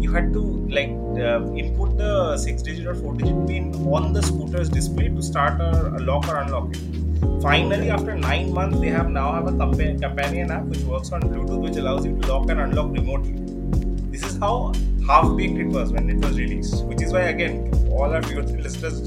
you 0.02 0.12
had 0.12 0.34
to 0.34 0.42
like 0.70 0.90
uh, 0.90 1.42
input 1.56 1.98
the 1.98 2.38
six-digit 2.38 2.86
or 2.86 2.96
four-digit 2.96 3.48
pin 3.48 3.74
on 3.88 4.12
the 4.12 4.22
scooter's 4.22 4.68
display 4.68 5.08
to 5.08 5.22
start 5.22 5.62
or 5.62 5.98
lock 6.00 6.28
or 6.28 6.38
unlock 6.40 6.76
it. 6.76 7.42
Finally, 7.42 7.90
after 7.90 8.16
nine 8.16 8.54
months, 8.54 8.80
they 8.82 8.90
have 8.90 9.10
now 9.10 9.32
have 9.32 9.48
a 9.48 9.58
companion 9.58 10.52
app 10.52 10.64
which 10.66 10.82
works 10.82 11.14
on 11.14 11.22
Bluetooth, 11.22 11.62
which 11.62 11.78
allows 11.78 12.06
you 12.06 12.20
to 12.20 12.28
lock 12.28 12.50
and 12.50 12.60
unlock 12.60 12.92
remotely. 12.92 13.53
This 14.14 14.24
is 14.24 14.38
how 14.38 14.72
half 15.08 15.36
baked 15.36 15.58
it 15.58 15.68
was 15.68 15.92
when 15.92 16.10
it 16.10 16.18
was 16.24 16.38
released. 16.38 16.86
Which 16.86 17.02
is 17.02 17.12
why, 17.12 17.22
again, 17.22 17.56
all 17.92 18.14
our 18.14 18.22
viewers 18.22 18.52
listeners, 18.52 19.00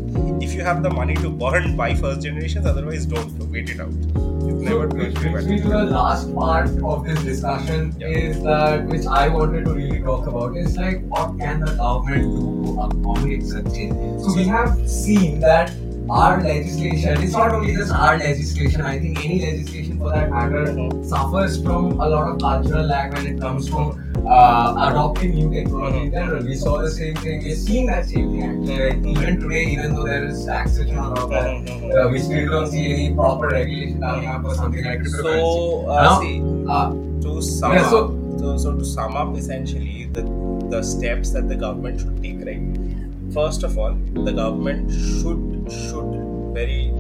if 0.43 0.53
you 0.53 0.63
have 0.63 0.83
the 0.83 0.91
money 0.91 1.15
to 1.17 1.31
burn, 1.31 1.77
buy 1.77 1.95
first 1.95 2.23
generations. 2.23 2.67
Otherwise, 2.67 3.07
don't 3.07 3.33
wait 3.53 3.71
it 3.71 3.81
out. 3.81 3.89
It's 3.91 4.69
So, 4.69 4.81
which 4.81 4.91
going 4.91 5.15
to 5.15 5.21
be 5.21 5.29
brings 5.31 5.47
me 5.47 5.61
to 5.61 5.69
the 5.69 5.85
last 5.85 6.35
part 6.35 6.71
of 6.83 7.05
this 7.05 7.23
discussion 7.23 7.95
Yeah. 8.01 8.09
is 8.09 8.43
that 8.43 8.87
which 8.87 9.07
I 9.07 9.29
wanted 9.29 9.65
to 9.67 9.75
really 9.75 10.01
talk 10.01 10.27
about 10.27 10.57
is 10.57 10.77
like 10.77 11.07
what 11.07 11.39
can 11.39 11.61
the 11.61 11.73
government 11.73 12.23
do 12.37 12.75
to 12.75 12.81
accommodate 12.87 13.47
such 13.47 13.73
change? 13.75 14.23
So 14.23 14.35
we 14.35 14.45
have 14.45 14.89
seen 14.89 15.39
that 15.41 15.73
our 16.09 16.41
legislation, 16.43 17.23
it's 17.23 17.33
not 17.33 17.53
only 17.53 17.75
just 17.77 17.93
our 17.93 18.17
legislation, 18.19 18.81
I 18.81 18.99
think 18.99 19.25
any 19.25 19.41
legislation 19.45 19.99
for 19.99 20.11
that 20.11 20.31
matter 20.31 20.67
Mhm. 20.67 21.05
suffers 21.15 21.61
from 21.63 22.01
a 22.01 22.09
lot 22.17 22.29
of 22.33 22.39
cultural 22.41 22.87
lag 22.87 23.15
when 23.15 23.27
it 23.35 23.41
comes 23.41 23.67
to 23.71 23.87
uh, 24.29 24.75
adopting 24.91 25.35
new 25.35 25.51
technology 25.51 25.99
in 25.99 26.11
Mhm. 26.11 26.13
general. 26.13 26.45
We 26.45 26.55
saw 26.57 26.79
the 26.83 26.91
same 26.91 27.15
thing, 27.17 27.43
we're 27.45 27.55
seeing 27.57 27.87
that 27.87 28.07
same 28.07 28.31
thing 28.31 28.43
actually. 28.43 28.89
Like, 28.89 29.03
Mhm. 29.03 29.17
even 29.17 29.41
today, 29.41 29.65
even 29.65 29.95
though 29.95 30.05
there 30.05 30.25
is 30.25 30.45
taxation 30.45 30.99
on 30.99 31.13
all 31.19 31.25
of 31.25 31.31
that, 31.31 31.47
Mhm. 31.47 32.07
uh, 32.07 32.09
we 32.11 32.19
still 32.19 32.51
don't 32.51 32.67
see 32.67 32.93
any 32.93 33.15
proper 33.15 33.49
regulation 33.49 34.01
coming 34.01 34.27
up 34.29 34.43
for 34.43 34.55
something 34.55 34.85
like 34.85 35.01
cryptocurrency. 35.01 35.41
So, 35.41 35.89
uh, 35.89 36.03
Now- 36.03 36.21
see, 36.21 36.43
Uh, 36.69 36.91
to 37.23 37.41
sum 37.43 37.73
Yeah, 37.73 37.83
up, 37.83 37.91
so- 37.91 38.15
so, 38.39 38.57
so 38.57 38.73
to 38.77 38.85
sum 38.85 39.15
up, 39.17 39.37
essentially, 39.37 40.09
the 40.13 40.25
the 40.71 40.83
steps 40.83 41.31
that 41.31 41.49
the 41.49 41.55
government 41.55 42.01
should 42.01 42.21
take, 42.23 42.45
right? 42.45 42.63
First 43.33 43.63
of 43.63 43.79
all, 43.79 43.95
the 44.29 44.33
government 44.33 44.91
should 44.91 45.43
should 45.75 46.11
very 46.57 46.93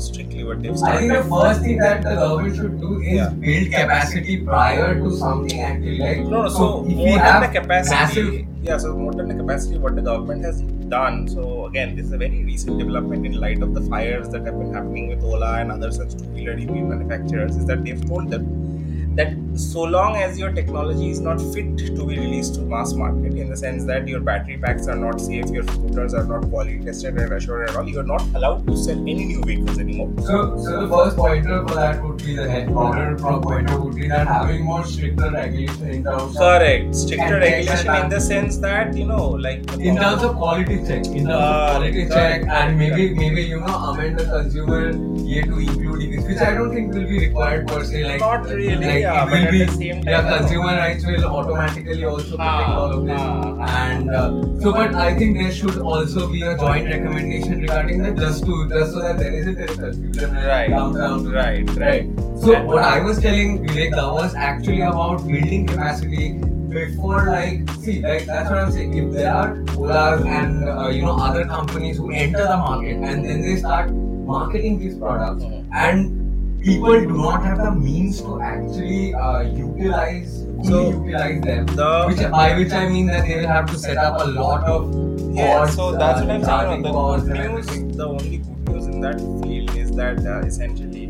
strictly 0.00 0.44
what 0.44 0.62
they've 0.62 0.82
I 0.82 0.98
think 0.98 1.12
the 1.12 1.22
first 1.24 1.60
thing 1.62 1.78
that 1.78 2.02
the 2.02 2.14
government 2.14 2.56
should 2.56 2.80
do 2.80 3.00
is 3.00 3.14
Yeah. 3.14 3.28
build 3.30 3.72
capacity 3.72 4.36
prior 4.44 4.94
to 5.00 5.10
something 5.16 5.60
actually 5.60 5.98
like 5.98 6.18
No, 6.18 6.42
no. 6.42 6.48
So, 6.48 6.84
if 6.88 6.96
we 6.96 7.04
than 7.04 7.18
have 7.18 7.42
the 7.52 7.60
capacity, 7.60 7.94
massive 7.94 8.46
yeah. 8.62 8.76
So 8.78 8.96
more 8.96 9.12
than 9.14 9.28
the 9.28 9.34
capacity, 9.34 9.78
what 9.78 9.94
the 9.96 10.02
government 10.02 10.44
has 10.44 10.60
done. 10.88 11.28
So 11.28 11.66
again, 11.66 11.96
this 11.96 12.06
is 12.06 12.12
a 12.12 12.18
very 12.18 12.44
recent 12.44 12.78
development 12.78 13.26
in 13.26 13.32
light 13.40 13.62
of 13.62 13.74
the 13.74 13.80
fires 13.82 14.28
that 14.30 14.44
have 14.46 14.58
been 14.58 14.72
happening 14.74 15.08
with 15.08 15.22
Ola 15.22 15.60
and 15.60 15.70
other 15.72 15.90
such 15.90 16.14
two-wheeler 16.16 16.52
EV 16.52 16.70
manufacturers. 16.94 17.56
Is 17.56 17.66
that 17.66 17.84
they've 17.84 18.04
told 18.06 18.30
them 18.30 19.14
that 19.16 19.32
so 19.58 19.82
long 19.82 20.16
as 20.16 20.38
your 20.38 20.52
technology 20.52 21.10
is 21.10 21.20
not 21.20 21.40
fit 21.40 21.76
to 21.78 22.06
be 22.06 22.18
released 22.18 22.54
to 22.54 22.60
mass 22.60 22.92
market, 22.94 23.34
in 23.34 23.48
the 23.50 23.56
sense 23.56 23.84
that 23.86 24.06
your 24.06 24.20
battery 24.20 24.56
packs 24.56 24.86
are 24.86 24.94
not 24.96 25.20
safe, 25.20 25.46
your 25.46 25.64
scooters 25.64 26.14
are 26.14 26.24
not 26.24 26.48
quality 26.48 26.78
tested 26.78 27.16
and 27.18 27.32
assured 27.32 27.68
at 27.68 27.76
all, 27.76 27.88
you 27.88 27.98
are 28.00 28.04
not 28.04 28.22
allowed 28.34 28.66
to 28.66 28.76
sell 28.76 28.96
any 28.96 29.24
new 29.24 29.42
vehicles 29.42 29.78
anymore. 29.78 30.12
So, 30.20 30.56
so 30.64 30.80
the 30.86 30.88
first 30.88 31.16
pointer 31.16 31.66
for 31.66 31.74
that 31.74 32.02
would 32.02 32.18
be 32.18 32.36
the 32.36 32.48
head 32.48 32.68
broader 32.68 33.16
pro- 33.18 33.40
pointer 33.40 33.80
would 33.80 33.96
be 33.96 34.06
that 34.08 34.28
having 34.28 34.62
more 34.64 34.84
stricter 34.84 35.30
regulation 35.30 35.90
in 35.90 36.04
terms 36.04 36.22
of 36.22 36.36
Correct. 36.36 36.94
Stricter 36.94 37.34
regulation 37.40 37.94
in 37.96 38.08
the 38.08 38.20
sense 38.20 38.58
that 38.58 38.96
you 38.96 39.06
know, 39.06 39.26
like 39.30 39.60
in 39.78 39.96
terms 39.96 40.22
of 40.22 40.36
quality 40.36 40.76
check, 40.86 41.04
in 41.06 41.26
terms 41.26 41.28
of 41.28 41.40
Uh, 41.48 41.70
quality 41.72 42.06
correct, 42.06 42.44
check, 42.44 42.48
and 42.48 42.78
maybe 42.78 43.08
correct. 43.08 43.20
maybe 43.20 43.42
you 43.42 43.60
know 43.60 43.74
amend 43.90 44.18
the 44.18 44.24
consumer 44.24 44.90
year 45.32 45.42
to 45.42 45.58
include 45.58 46.12
this, 46.12 46.24
which 46.26 46.38
I 46.38 46.54
don't 46.54 46.72
think 46.72 46.94
will 46.94 47.08
be 47.08 47.18
required 47.26 47.66
per 47.68 47.82
se. 47.84 48.04
Like 48.04 48.20
Not 48.20 48.44
really, 48.48 48.76
like 48.76 49.00
yeah, 49.00 49.24
will 49.52 49.78
be 49.78 49.86
yeah, 50.10 50.38
consumer 50.38 50.74
rights 50.76 51.04
will 51.06 51.24
automatically 51.24 52.04
also 52.04 52.36
protect 52.36 52.68
Ah, 52.68 52.76
all 52.78 52.92
of 52.92 53.06
this. 53.06 53.20
ah. 53.20 53.78
And 53.88 54.10
uh, 54.10 54.60
so, 54.60 54.72
but 54.72 54.94
I 54.94 55.14
think 55.16 55.36
there 55.38 55.52
should 55.52 55.78
also 55.78 56.28
be 56.30 56.42
a 56.42 56.56
joint 56.56 56.86
recommendation 56.88 57.60
regarding 57.60 58.02
that, 58.02 58.16
just 58.16 58.44
to 58.46 58.68
just 58.68 58.92
so 58.92 59.00
that 59.00 59.18
there 59.18 59.32
is 59.32 59.46
a 59.48 59.54
confusion 59.54 60.34
Right, 60.34 60.68
to 60.68 61.30
right, 61.30 61.70
right. 61.76 62.06
So 62.40 62.62
what 62.64 62.82
I 62.84 63.00
was 63.00 63.20
telling 63.20 63.58
Vivek 63.66 63.90
that 63.96 64.12
was 64.12 64.34
actually 64.34 64.80
about 64.82 65.26
building 65.26 65.66
capacity 65.66 66.38
before 66.68 67.26
like 67.26 67.68
see 67.80 68.00
like 68.02 68.26
that's 68.26 68.50
what 68.50 68.58
I'm 68.58 68.70
saying. 68.72 68.94
If 68.96 69.12
there 69.12 69.32
are 69.34 69.54
Olas 69.74 70.24
and 70.26 70.68
uh, 70.68 70.88
you 70.88 71.02
know 71.02 71.16
other 71.16 71.44
companies 71.46 71.96
who 71.96 72.10
enter 72.12 72.42
the 72.46 72.56
market 72.56 72.96
and 72.96 73.24
then 73.24 73.40
they 73.42 73.56
start 73.56 73.90
marketing 73.90 74.78
these 74.78 74.96
products 74.98 75.42
Mhm. 75.44 75.66
and 75.72 76.17
people 76.60 77.00
do 77.00 77.16
not 77.16 77.42
have 77.44 77.58
the 77.58 77.70
means 77.72 78.20
to 78.22 78.40
actually 78.40 79.14
uh, 79.14 79.40
utilize 79.42 80.44
So, 80.64 80.90
utilize 80.90 81.40
them. 81.42 81.66
the- 81.66 82.04
which 82.08 82.22
by 82.30 82.56
which 82.58 82.72
I 82.72 82.88
mean 82.88 83.06
that 83.06 83.26
they 83.26 83.36
will 83.40 83.46
have 83.48 83.66
to 83.72 83.78
set 83.78 83.96
up 83.96 84.20
a 84.20 84.30
lot 84.38 84.64
of 84.64 84.88
Yeah, 85.34 85.66
so 85.66 85.92
that's 85.92 86.20
uh, 86.20 86.24
what 86.24 86.34
I'm 86.34 86.44
saying. 86.44 86.82
The 86.82 86.92
good 86.92 87.28
news, 87.52 87.96
the 87.96 88.06
only 88.06 88.38
good 88.38 88.68
news 88.68 88.86
in 88.86 89.00
that 89.02 89.18
field 89.42 89.76
is 89.76 89.90
that 89.92 90.18
uh, 90.26 90.40
essentially, 90.40 91.06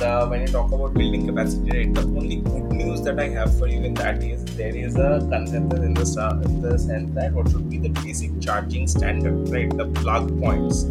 the 0.00 0.26
when 0.30 0.42
you 0.42 0.46
talk 0.48 0.70
about 0.76 0.94
building 0.94 1.26
capacity, 1.26 1.70
right, 1.78 1.94
the 1.94 2.02
only 2.02 2.36
good 2.36 2.70
news 2.80 3.02
that 3.02 3.18
I 3.18 3.28
have 3.30 3.58
for 3.58 3.66
you 3.66 3.80
in 3.82 3.94
that 3.94 4.22
is 4.22 4.44
there 4.60 4.76
is 4.84 4.94
a 4.96 5.10
consensus 5.32 5.80
in 5.80 5.94
the 5.94 6.40
in 6.44 6.60
the 6.62 6.78
sense 6.78 7.14
that 7.14 7.32
what 7.32 7.50
should 7.50 7.68
be 7.68 7.78
the 7.78 7.88
basic 7.88 8.38
charging 8.40 8.86
standard, 8.86 9.48
right? 9.48 9.68
The 9.82 9.86
plug 10.00 10.30
points. 10.40 10.84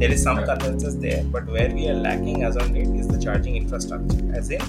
There 0.00 0.10
is 0.10 0.22
some 0.22 0.42
consensus 0.46 0.94
there, 0.94 1.22
but 1.24 1.46
where 1.46 1.68
we 1.70 1.86
are 1.88 1.94
lacking 1.94 2.42
as 2.42 2.56
on 2.56 2.72
date 2.72 2.88
is 2.88 3.06
the 3.06 3.18
charging 3.22 3.56
infrastructure, 3.56 4.34
as 4.34 4.50
in 4.50 4.60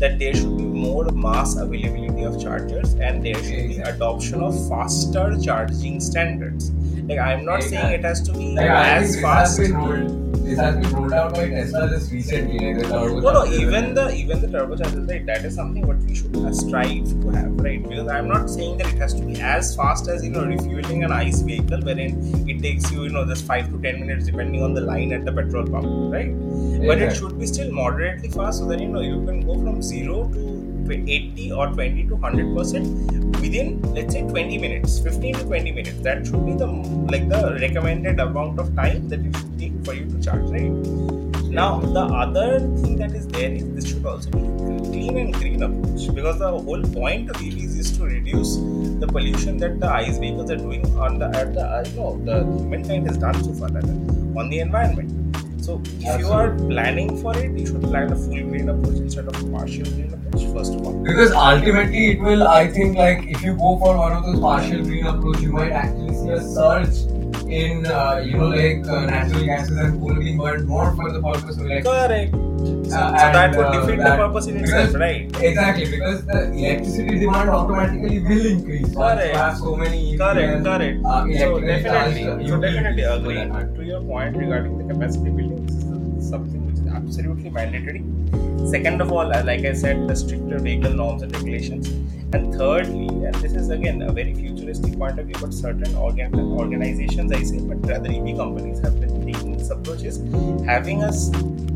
that 0.00 0.18
there 0.18 0.34
should 0.34 0.56
be 0.56 0.64
more 0.64 1.04
mass 1.12 1.56
availability 1.56 2.24
of 2.24 2.42
chargers 2.42 2.94
and 2.94 3.24
there 3.24 3.36
should 3.36 3.68
be 3.68 3.78
adoption 3.78 4.42
of 4.42 4.68
faster 4.68 5.36
charging 5.40 6.00
standards. 6.00 6.72
Like 7.08 7.20
I'm 7.20 7.44
not 7.44 7.62
saying 7.62 7.92
it 7.92 8.04
has 8.04 8.20
to 8.22 8.32
be 8.32 8.56
Like, 8.56 8.68
I 8.68 9.00
think 9.00 9.16
as 9.16 9.20
fast. 9.20 9.60
Has 10.46 10.76
been 10.76 10.84
rolled. 10.84 10.84
This 10.84 10.84
has 10.84 10.86
been 10.86 10.92
rolled 10.94 11.12
out 11.12 11.34
by 11.34 11.48
Tesla 11.48 11.88
just 11.88 12.12
recently. 12.12 12.58
Like 12.58 12.82
the 12.82 12.88
turbo 12.88 13.20
No, 13.20 13.32
no. 13.32 13.44
Even 13.46 13.94
the 13.94 14.14
even 14.14 14.40
the 14.40 14.48
turbochargers, 14.48 15.08
right? 15.08 15.24
That 15.26 15.44
is 15.44 15.54
something 15.54 15.86
what 15.86 15.98
we 15.98 16.14
should 16.14 16.54
strive 16.54 17.08
to 17.22 17.30
have, 17.30 17.52
right? 17.60 17.82
Because 17.82 18.08
I'm 18.08 18.28
not 18.28 18.50
saying 18.50 18.78
that 18.78 18.88
it 18.88 18.98
has 18.98 19.14
to 19.14 19.24
be 19.24 19.40
as 19.40 19.74
fast 19.76 20.08
as 20.08 20.24
you 20.24 20.30
know 20.30 20.44
refueling 20.44 21.04
an 21.04 21.12
ICE 21.12 21.40
vehicle, 21.40 21.80
wherein 21.82 22.48
it 22.48 22.62
takes 22.62 22.90
you 22.92 23.04
you 23.04 23.10
know 23.10 23.24
just 23.24 23.46
five 23.46 23.70
to 23.70 23.80
ten 23.82 24.00
minutes 24.00 24.26
depending 24.26 24.62
on 24.62 24.74
the 24.74 24.80
line 24.80 25.12
at 25.12 25.24
the 25.24 25.32
petrol 25.32 25.66
pump, 25.66 26.12
right? 26.12 26.34
But 26.86 27.00
it 27.00 27.16
should 27.16 27.38
be 27.38 27.46
still 27.46 27.72
moderately 27.72 28.28
fast, 28.28 28.58
so 28.58 28.66
that 28.66 28.80
you 28.80 28.88
know 28.88 29.00
you 29.00 29.24
can 29.26 29.40
go 29.46 29.54
from 29.54 29.82
zero 29.82 30.28
to 30.28 30.53
80 30.92 31.52
or 31.52 31.66
20 31.68 32.06
to 32.08 32.16
100 32.16 32.56
percent 32.56 32.86
within 33.40 33.80
let's 33.94 34.14
say 34.14 34.22
20 34.22 34.58
minutes 34.58 34.98
15 34.98 35.34
to 35.34 35.44
20 35.44 35.72
minutes. 35.72 36.00
That 36.00 36.26
should 36.26 36.44
be 36.46 36.54
the 36.54 36.66
like 36.66 37.28
the 37.28 37.58
recommended 37.60 38.20
amount 38.20 38.58
of 38.58 38.74
time 38.76 39.08
that 39.08 39.20
it 39.20 39.36
should 39.36 39.58
take 39.58 39.84
for 39.84 39.94
you 39.94 40.04
to 40.06 40.22
charge 40.22 40.50
right? 40.50 40.70
Now 41.60 41.80
the 41.80 42.04
other 42.22 42.60
thing 42.82 42.96
that 42.96 43.12
is 43.12 43.26
there 43.28 43.52
is 43.52 43.68
this 43.74 43.88
should 43.88 44.04
also 44.04 44.30
be 44.30 44.40
clean 44.88 45.18
and 45.18 45.34
green 45.34 45.62
approach 45.62 46.14
because 46.14 46.38
the 46.38 46.50
whole 46.50 46.82
point 46.82 47.30
of 47.30 47.36
EVs 47.36 47.78
is 47.78 47.96
to 47.98 48.04
reduce 48.04 48.56
the 49.00 49.06
pollution 49.06 49.58
that 49.58 49.78
the 49.80 49.88
ICE 49.88 50.18
vehicles 50.18 50.50
are 50.50 50.56
doing 50.56 50.84
on 50.98 51.18
the 51.18 51.26
at 51.42 51.54
the 51.54 51.66
you 51.90 51.96
know 51.96 52.20
the 52.24 52.38
humankind 52.62 53.06
has 53.06 53.18
done 53.18 53.42
so 53.44 53.52
far 53.54 53.68
on 53.68 54.48
the 54.50 54.58
environment 54.58 55.33
so 55.64 55.80
if 55.84 56.18
you 56.20 56.28
are 56.28 56.54
planning 56.54 57.16
for 57.22 57.36
it, 57.38 57.58
you 57.58 57.66
should 57.66 57.82
plan 57.82 58.12
a 58.12 58.16
full 58.16 58.42
green 58.48 58.68
approach 58.68 58.96
instead 58.96 59.28
of 59.28 59.36
a 59.42 59.50
partial 59.50 59.84
green 59.92 60.12
approach. 60.12 60.44
First 60.52 60.74
of 60.74 60.86
all, 60.86 60.92
Because 61.02 61.32
ultimately, 61.32 62.10
it 62.12 62.20
will. 62.20 62.46
I 62.46 62.66
think 62.68 62.98
like 62.98 63.26
if 63.26 63.42
you 63.42 63.54
go 63.56 63.78
for 63.78 63.96
one 63.96 64.12
of 64.12 64.26
those 64.26 64.40
partial 64.40 64.82
green 64.82 65.06
approach, 65.06 65.40
you 65.40 65.52
might 65.52 65.72
actually 65.72 66.14
see 66.14 66.30
a 66.30 66.40
surge 66.42 67.13
in 67.48 67.86
uh, 67.86 68.22
you 68.24 68.36
know 68.38 68.48
like 68.48 68.86
uh, 68.86 69.06
natural 69.06 69.44
gases 69.44 69.76
and 69.78 70.00
coal 70.00 70.14
being 70.14 70.38
burned 70.38 70.66
more 70.66 70.94
for 70.96 71.12
the 71.12 71.20
purpose 71.20 71.56
of 71.58 71.66
like. 71.66 71.84
correct. 71.84 72.32
So, 72.34 72.98
Uh, 72.98 73.18
so 73.18 73.26
that 73.32 73.36
and, 73.36 73.56
would 73.56 73.66
uh, 73.66 73.72
defeat 73.80 73.98
that- 73.98 74.10
the 74.18 74.26
purpose 74.26 74.46
in 74.46 74.56
itself, 74.58 74.92
because- 74.92 74.94
right? 75.00 75.42
Exactly, 75.48 75.86
because 75.90 76.24
the 76.26 76.40
electricity 76.52 77.18
demand 77.20 77.50
automatically 77.50 78.18
will 78.20 78.46
increase. 78.46 78.94
Correct. 78.94 79.32
You 79.34 79.38
have 79.40 79.56
so 79.58 79.76
many. 79.76 80.16
Correct, 80.16 80.52
and, 80.56 80.64
correct. 80.64 81.04
Uh, 81.04 81.24
so 81.38 81.60
definitely, 81.60 82.24
charged 82.24 82.48
so 82.48 82.60
definitely 82.60 83.02
agree 83.02 83.40
to 83.78 83.84
your 83.92 84.00
point 84.02 84.36
regarding 84.36 84.78
the 84.78 84.94
capacity 84.94 85.30
building. 85.30 85.66
This 85.66 86.24
is 86.24 86.30
something 86.30 86.63
absolutely 87.04 87.50
mandatory. 87.50 88.02
Second 88.70 89.00
of 89.00 89.12
all, 89.12 89.32
uh, 89.32 89.44
like 89.44 89.64
I 89.64 89.72
said, 89.72 90.08
the 90.08 90.16
stricter 90.16 90.58
vehicle 90.58 90.92
norms 90.92 91.22
and 91.22 91.32
regulations. 91.34 91.88
And 92.34 92.52
thirdly, 92.54 93.06
and 93.26 93.34
this 93.36 93.52
is 93.52 93.70
again 93.70 94.02
a 94.02 94.12
very 94.12 94.34
futuristic 94.34 94.98
point 94.98 95.18
of 95.18 95.26
view, 95.26 95.36
but 95.40 95.52
certain 95.54 95.94
organ- 95.94 96.34
organizations, 96.34 97.30
I 97.30 97.42
say, 97.42 97.60
but 97.60 97.86
rather 97.88 98.10
EV 98.10 98.36
companies 98.36 98.80
have 98.80 99.00
been 99.00 99.24
taking 99.24 99.56
this 99.56 99.70
approach 99.70 100.02
is 100.02 100.16
having 100.64 101.04
us 101.04 101.30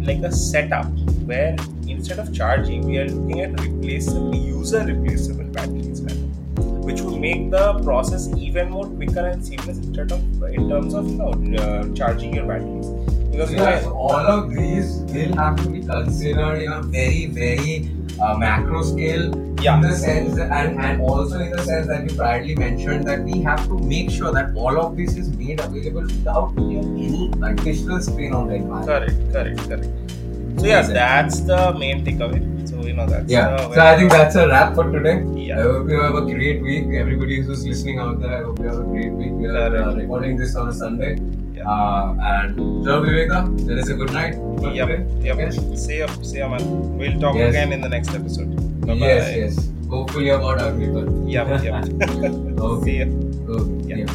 like 0.09 0.19
a 0.23 0.33
setup 0.33 0.87
where 1.31 1.55
instead 1.87 2.19
of 2.19 2.35
charging, 2.35 2.87
we 2.87 2.99
are 2.99 3.09
looking 3.09 3.41
at 3.41 3.61
replaceable, 3.61 4.35
user 4.35 4.85
replaceable 4.85 5.45
batteries, 5.45 6.01
which 6.88 7.01
will 7.03 7.19
make 7.19 7.51
the 7.51 7.75
process 7.85 8.29
even 8.37 8.71
more 8.71 8.87
quicker 8.87 9.27
and 9.29 9.45
seamless 9.47 9.79
instead 9.79 10.11
of 10.11 10.43
in 10.43 10.69
terms 10.69 10.95
of 10.95 11.09
you 11.09 11.19
know 11.19 11.31
uh, 11.59 11.95
charging 11.95 12.35
your 12.35 12.47
batteries. 12.47 12.98
Because 13.38 13.55
Yes, 13.55 13.87
all 13.87 14.27
of 14.27 14.51
these 14.51 14.96
will 15.14 15.35
have 15.37 15.57
to 15.62 15.68
be 15.70 15.81
considered 15.81 16.61
in 16.61 16.72
a 16.72 16.83
very, 16.83 17.27
very 17.27 17.88
uh, 18.20 18.37
macro 18.37 18.83
scale. 18.83 19.27
Yeah. 19.62 19.77
In 19.77 19.83
the 19.83 19.94
sense, 19.94 20.38
and, 20.38 20.79
and 20.81 21.01
also 21.01 21.38
in 21.38 21.51
the 21.53 21.62
sense 21.62 21.87
that 21.87 22.11
you 22.11 22.16
proudly 22.16 22.57
mentioned 22.57 23.07
that 23.07 23.22
we 23.22 23.40
have 23.42 23.64
to 23.68 23.79
make 23.79 24.11
sure 24.11 24.33
that 24.33 24.57
all 24.57 24.81
of 24.81 24.96
this 24.96 25.16
is 25.16 25.29
made 25.37 25.61
available 25.61 26.03
without 26.03 26.53
any 26.57 27.31
additional 27.42 28.01
strain 28.01 28.35
on 28.35 28.48
the 28.48 28.55
environment. 28.55 29.33
Correct, 29.33 29.33
correct, 29.33 29.68
correct. 29.68 30.61
So 30.61 30.66
yeah, 30.66 30.83
that's 30.83 31.40
the 31.40 31.74
main 31.79 32.05
takeaway. 32.05 32.68
So 32.68 32.83
you 32.83 32.92
know 32.92 33.07
that's 33.07 33.31
Yeah. 33.31 33.57
So 33.72 33.81
I 33.81 33.96
think 33.96 34.11
that's 34.11 34.35
a 34.35 34.48
wrap 34.48 34.74
for 34.74 34.90
today. 34.90 35.22
Yeah. 35.37 35.59
I 35.59 35.62
hope 35.62 35.88
you 35.88 36.01
have 36.01 36.14
a 36.14 36.22
great 36.22 36.61
week. 36.61 36.87
Everybody 36.94 37.40
who's 37.40 37.64
listening 37.64 37.98
out 38.01 38.20
there, 38.20 38.40
I 38.40 38.42
hope 38.44 38.59
you 38.59 38.66
have 38.66 38.79
a 38.79 38.83
great 38.83 39.12
week. 39.12 39.31
We 39.33 39.46
are 39.46 39.77
uh, 39.77 39.94
recording 39.94 40.37
this 40.37 40.57
on 40.57 40.68
a 40.68 40.72
Sunday. 40.72 41.18
Yeah. 41.59 41.68
Uh, 41.68 42.14
and 42.33 42.85
so 42.85 43.03
Viveka, 43.03 43.40
there 43.66 43.79
is 43.79 43.88
a 43.90 43.94
good 43.94 44.12
night 44.12 44.35
for 44.59 44.71
Yep, 44.73 44.88
today. 44.88 45.03
yep. 45.27 45.37
Okay? 45.38 45.51
See 45.77 45.99
ya, 45.99 46.07
see 46.23 46.38
ya, 46.38 46.49
man. 46.49 46.62
We'll 46.99 47.18
talk 47.21 47.35
Yes. 47.37 47.51
again 47.51 47.73
in 47.73 47.81
the 47.81 47.88
next 47.88 48.14
episode. 48.14 48.55
Bye 48.87 48.94
Yes, 48.94 49.37
yes. 49.42 49.55
Hopefully 49.90 50.31
about 50.31 50.59
Agnipath. 50.61 51.11
Yep, 51.37 51.47
yep. 51.64 51.85
Okay. 52.68 52.85
See 52.85 52.97
ya. 53.03 53.07
Okay. 53.49 53.88
Yeah. 53.90 53.97
Yeah. 54.03 54.12